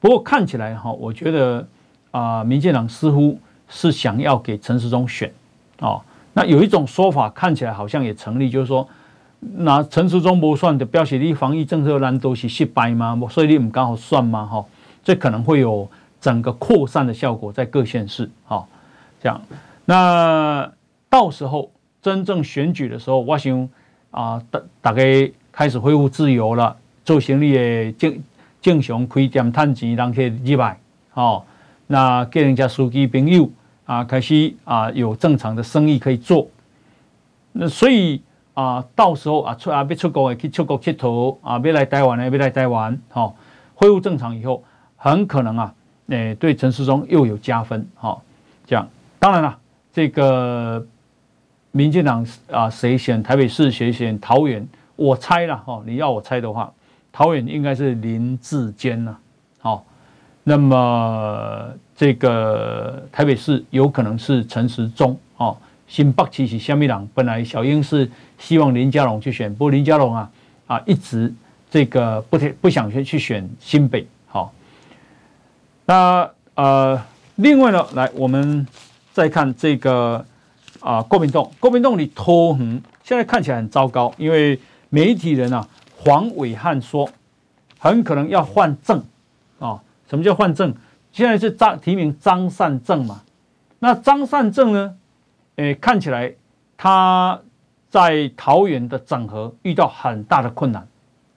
[0.00, 1.64] 不过看起来哈，我觉得
[2.10, 3.38] 啊，民进党似乎
[3.68, 5.32] 是想要给陈时中选
[5.78, 6.02] 哦。
[6.32, 8.88] 那有一种说法看起来好像也成立，就是说，
[9.38, 13.16] 那陈时中不算的，表示你防疫政策难都是失败吗？
[13.30, 14.44] 所以你们刚好算吗？
[14.46, 14.64] 哈，
[15.04, 15.88] 这可能会有
[16.20, 18.66] 整个扩散的效果在各县市哈。
[19.26, 19.42] 这样，
[19.86, 20.70] 那
[21.10, 21.68] 到时候
[22.00, 23.68] 真正选举的时候，我想
[24.12, 28.22] 啊，大大概开始恢复自由了，做生意的正
[28.60, 30.78] 正常开店赚钱，人去入来，
[31.14, 31.42] 哦，
[31.88, 33.50] 那给人家司机朋友
[33.84, 36.46] 啊，开始啊有正常的生意可以做。
[37.50, 38.22] 那所以
[38.54, 43.34] 啊，到时候啊出啊要出国的去出国佚佗啊，要来台湾的要来台湾，好、哦，
[43.74, 44.62] 恢复正常以后，
[44.96, 45.74] 很可能啊，
[46.10, 48.22] 诶、欸，对陈世忠又有加分，好、哦，
[48.64, 48.88] 这样。
[49.18, 49.58] 当然了，
[49.92, 50.86] 这个
[51.72, 54.66] 民进党啊，谁选台北市，谁选桃园？
[54.94, 56.72] 我猜了哈，你要我猜的话，
[57.10, 59.16] 桃园应该是林志坚呐，
[59.58, 59.84] 好，
[60.44, 65.56] 那么这个台北市有可能是陈时中哦。
[65.88, 67.08] 新北市是虾米人？
[67.14, 70.30] 本来小英是希望林佳龙去选，不过林佳龙啊
[70.66, 71.32] 啊一直
[71.70, 74.52] 这个不不想去去选新北，好，
[75.84, 77.02] 那呃，
[77.34, 78.66] 另外呢，来我们。
[79.16, 80.22] 再看这个
[80.78, 84.60] 啊，国民党，国民党里拖横，现在看起来很糟糕，因为
[84.90, 87.08] 媒体人啊，黄伟汉说
[87.78, 89.02] 很可能要换正
[89.58, 89.80] 啊。
[90.06, 90.74] 什么叫换正？
[91.12, 93.22] 现在是张提名张善政嘛。
[93.78, 94.94] 那张善政呢？
[95.54, 96.34] 诶，看起来
[96.76, 97.40] 他
[97.88, 100.86] 在桃园的整合遇到很大的困难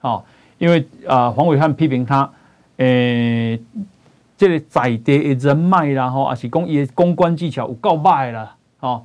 [0.02, 0.22] 啊，
[0.58, 2.30] 因为啊，黄伟汉批评他，
[2.76, 3.58] 诶。
[4.40, 9.04] 这个在地的人脉啦，吼，也是讲伊的公关技巧有够歹啦，吼，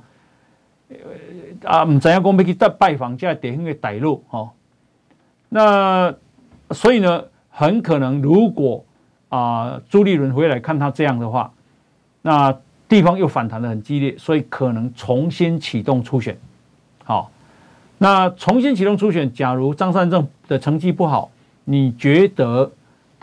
[1.62, 4.50] 啊，唔知影讲要去拜拜访这地方的大佬，吼，
[5.50, 6.14] 那
[6.70, 8.82] 所以呢，很可能如果
[9.28, 11.52] 啊朱立伦回来看他这样的话，
[12.22, 12.56] 那
[12.88, 16.34] 地方又反弹得很激烈，所以可能重新启动初选，
[17.04, 17.30] 好，
[17.98, 21.30] 那重新启动初选，假如张善政的成绩不好，
[21.64, 22.72] 你觉得？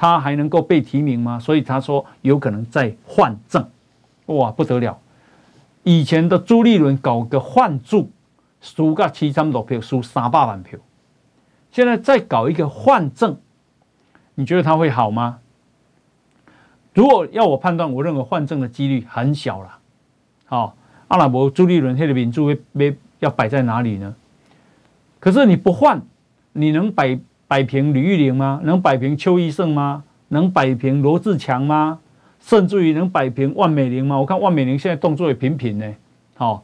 [0.03, 1.39] 他还能够被提名吗？
[1.39, 3.65] 所以他说有可能再换正，
[4.25, 4.99] 哇，不得了！
[5.83, 8.11] 以前的朱立伦搞个换注，
[8.59, 10.77] 输个七千多票，输三百万票，
[11.71, 13.37] 现在再搞一个换正，
[14.35, 15.39] 你觉得他会好吗？
[16.93, 19.77] 如果要我判断，我认为换正的几率很小了。
[20.43, 20.75] 好，
[21.07, 22.57] 阿拉伯朱立伦他的民主要
[23.19, 24.13] 要摆在哪里呢？
[25.21, 26.01] 可是你不换，
[26.51, 27.17] 你能摆？
[27.53, 28.59] 摆平吕玉玲吗？
[28.63, 30.03] 能摆平邱奕胜吗？
[30.29, 31.99] 能摆平罗志强吗？
[32.39, 34.17] 甚至于能摆平万美玲吗？
[34.17, 35.93] 我看万美玲现在动作也频频呢。
[36.35, 36.63] 好，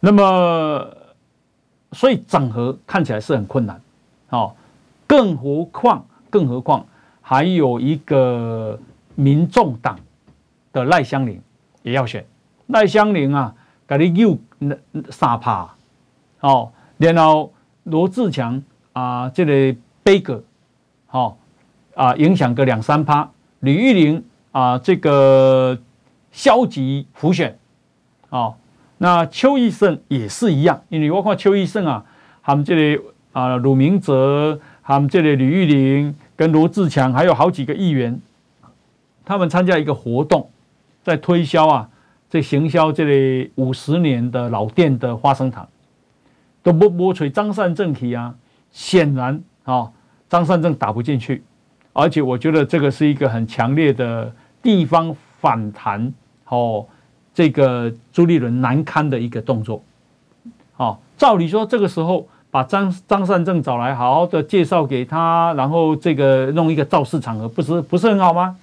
[0.00, 0.86] 那么
[1.92, 3.80] 所以整合看起来是很困难。
[4.26, 4.54] 好，
[5.06, 6.84] 更何况更何况
[7.22, 8.78] 还有一个
[9.14, 9.98] 民众党
[10.70, 11.40] 的赖香伶
[11.82, 12.22] 也要选。
[12.66, 13.54] 赖香伶啊，
[13.86, 14.36] 给你又
[15.08, 15.74] 三趴。
[16.36, 17.50] 好，然后
[17.84, 18.62] 罗志强。
[18.98, 20.42] 啊，这个杯葛，
[21.06, 21.38] 好
[21.94, 23.30] 啊，影响个两三趴。
[23.60, 25.78] 吕玉玲啊，这个
[26.32, 27.56] 消极浮选，
[28.28, 28.54] 啊，
[28.98, 32.04] 那邱奕胜也是一样，因为我看邱奕胜啊，
[32.42, 33.00] 他们这里
[33.32, 38.20] 啊，鲁明哲，他们这里吕玉玲跟罗志强，还有好几个议员，
[39.24, 40.50] 他们参加一个活动，
[41.04, 41.88] 在推销啊，
[42.28, 45.68] 在行销这里五十年的老店的花生糖，
[46.64, 48.34] 都不不吹张善政体啊。
[48.70, 49.90] 显然啊，
[50.28, 51.42] 张善政打不进去，
[51.92, 56.12] 而且我觉得这个是一个很强烈的地方反弹
[56.48, 56.86] 哦，
[57.34, 59.82] 这个朱立伦难堪的一个动作。
[60.76, 68.56] 好，照理说这个时候把张张善政找来，好好的介绍给他，然后这个弄一个造势场合，不是不是很好吗？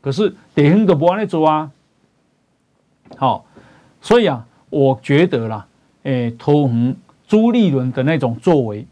[0.00, 1.70] 可是地方都不按呢做啊。
[3.16, 3.44] 好，
[4.00, 5.66] 所以啊，我觉得啦，
[6.02, 6.96] 诶，投红
[7.28, 8.86] 朱立伦的那种作为。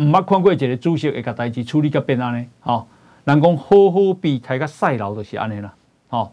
[0.00, 2.88] 唔捌看过一个主席会甲代志处理甲变安尼，好，
[3.24, 5.74] 人讲好好比抬个赛劳就是安尼啦，
[6.08, 6.32] 好，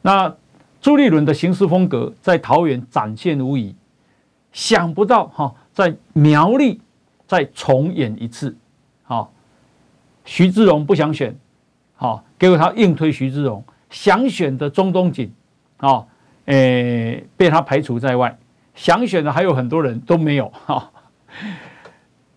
[0.00, 0.34] 那
[0.80, 3.76] 朱立伦的行事风格在桃园展现无遗，
[4.52, 6.80] 想不到哈，在苗栗
[7.26, 8.56] 再重演一次，
[9.02, 9.30] 好，
[10.24, 11.36] 徐志荣不想选，
[11.96, 15.30] 好，结果他硬推徐志荣，想选的钟东锦，
[15.76, 16.06] 啊，
[16.46, 18.38] 诶，被他排除在外，
[18.74, 20.90] 想选的还有很多人都没有，哈。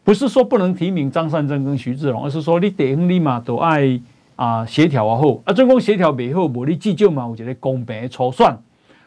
[0.07, 3.99] 不是说不能提名张善政跟徐志荣，而是说你地方你嘛都爱
[4.37, 8.57] 啊协调啊好啊，总共协调不好，无你至少嘛有一个公平的初选，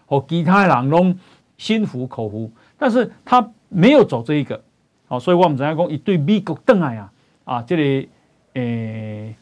[0.05, 1.19] 和其他人拢
[1.57, 2.53] 心服口服。
[2.77, 4.63] 但是他没有走这一个，
[5.09, 7.11] 好，所以我们怎样讲一对美国邓来啊
[7.45, 8.09] 啊，这个
[8.53, 9.35] 诶、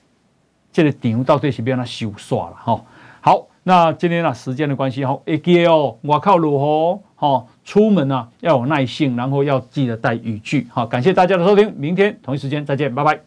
[0.70, 2.80] 这个场到底是变哪收煞了哈？
[3.20, 7.44] 好，那今天呢时间的关系哈，会记哦，外靠如何哈。
[7.68, 10.66] 出门啊，要有耐性，然后要记得带雨具。
[10.70, 13.20] 好，感谢大家的收听，明天同一时间再见，拜拜。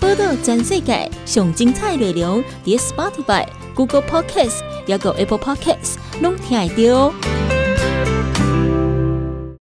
[0.00, 7.57] 报道全世界上精彩内容，点 Spotify、Google Podcasts，还有 Apple Podcasts，拢听得到。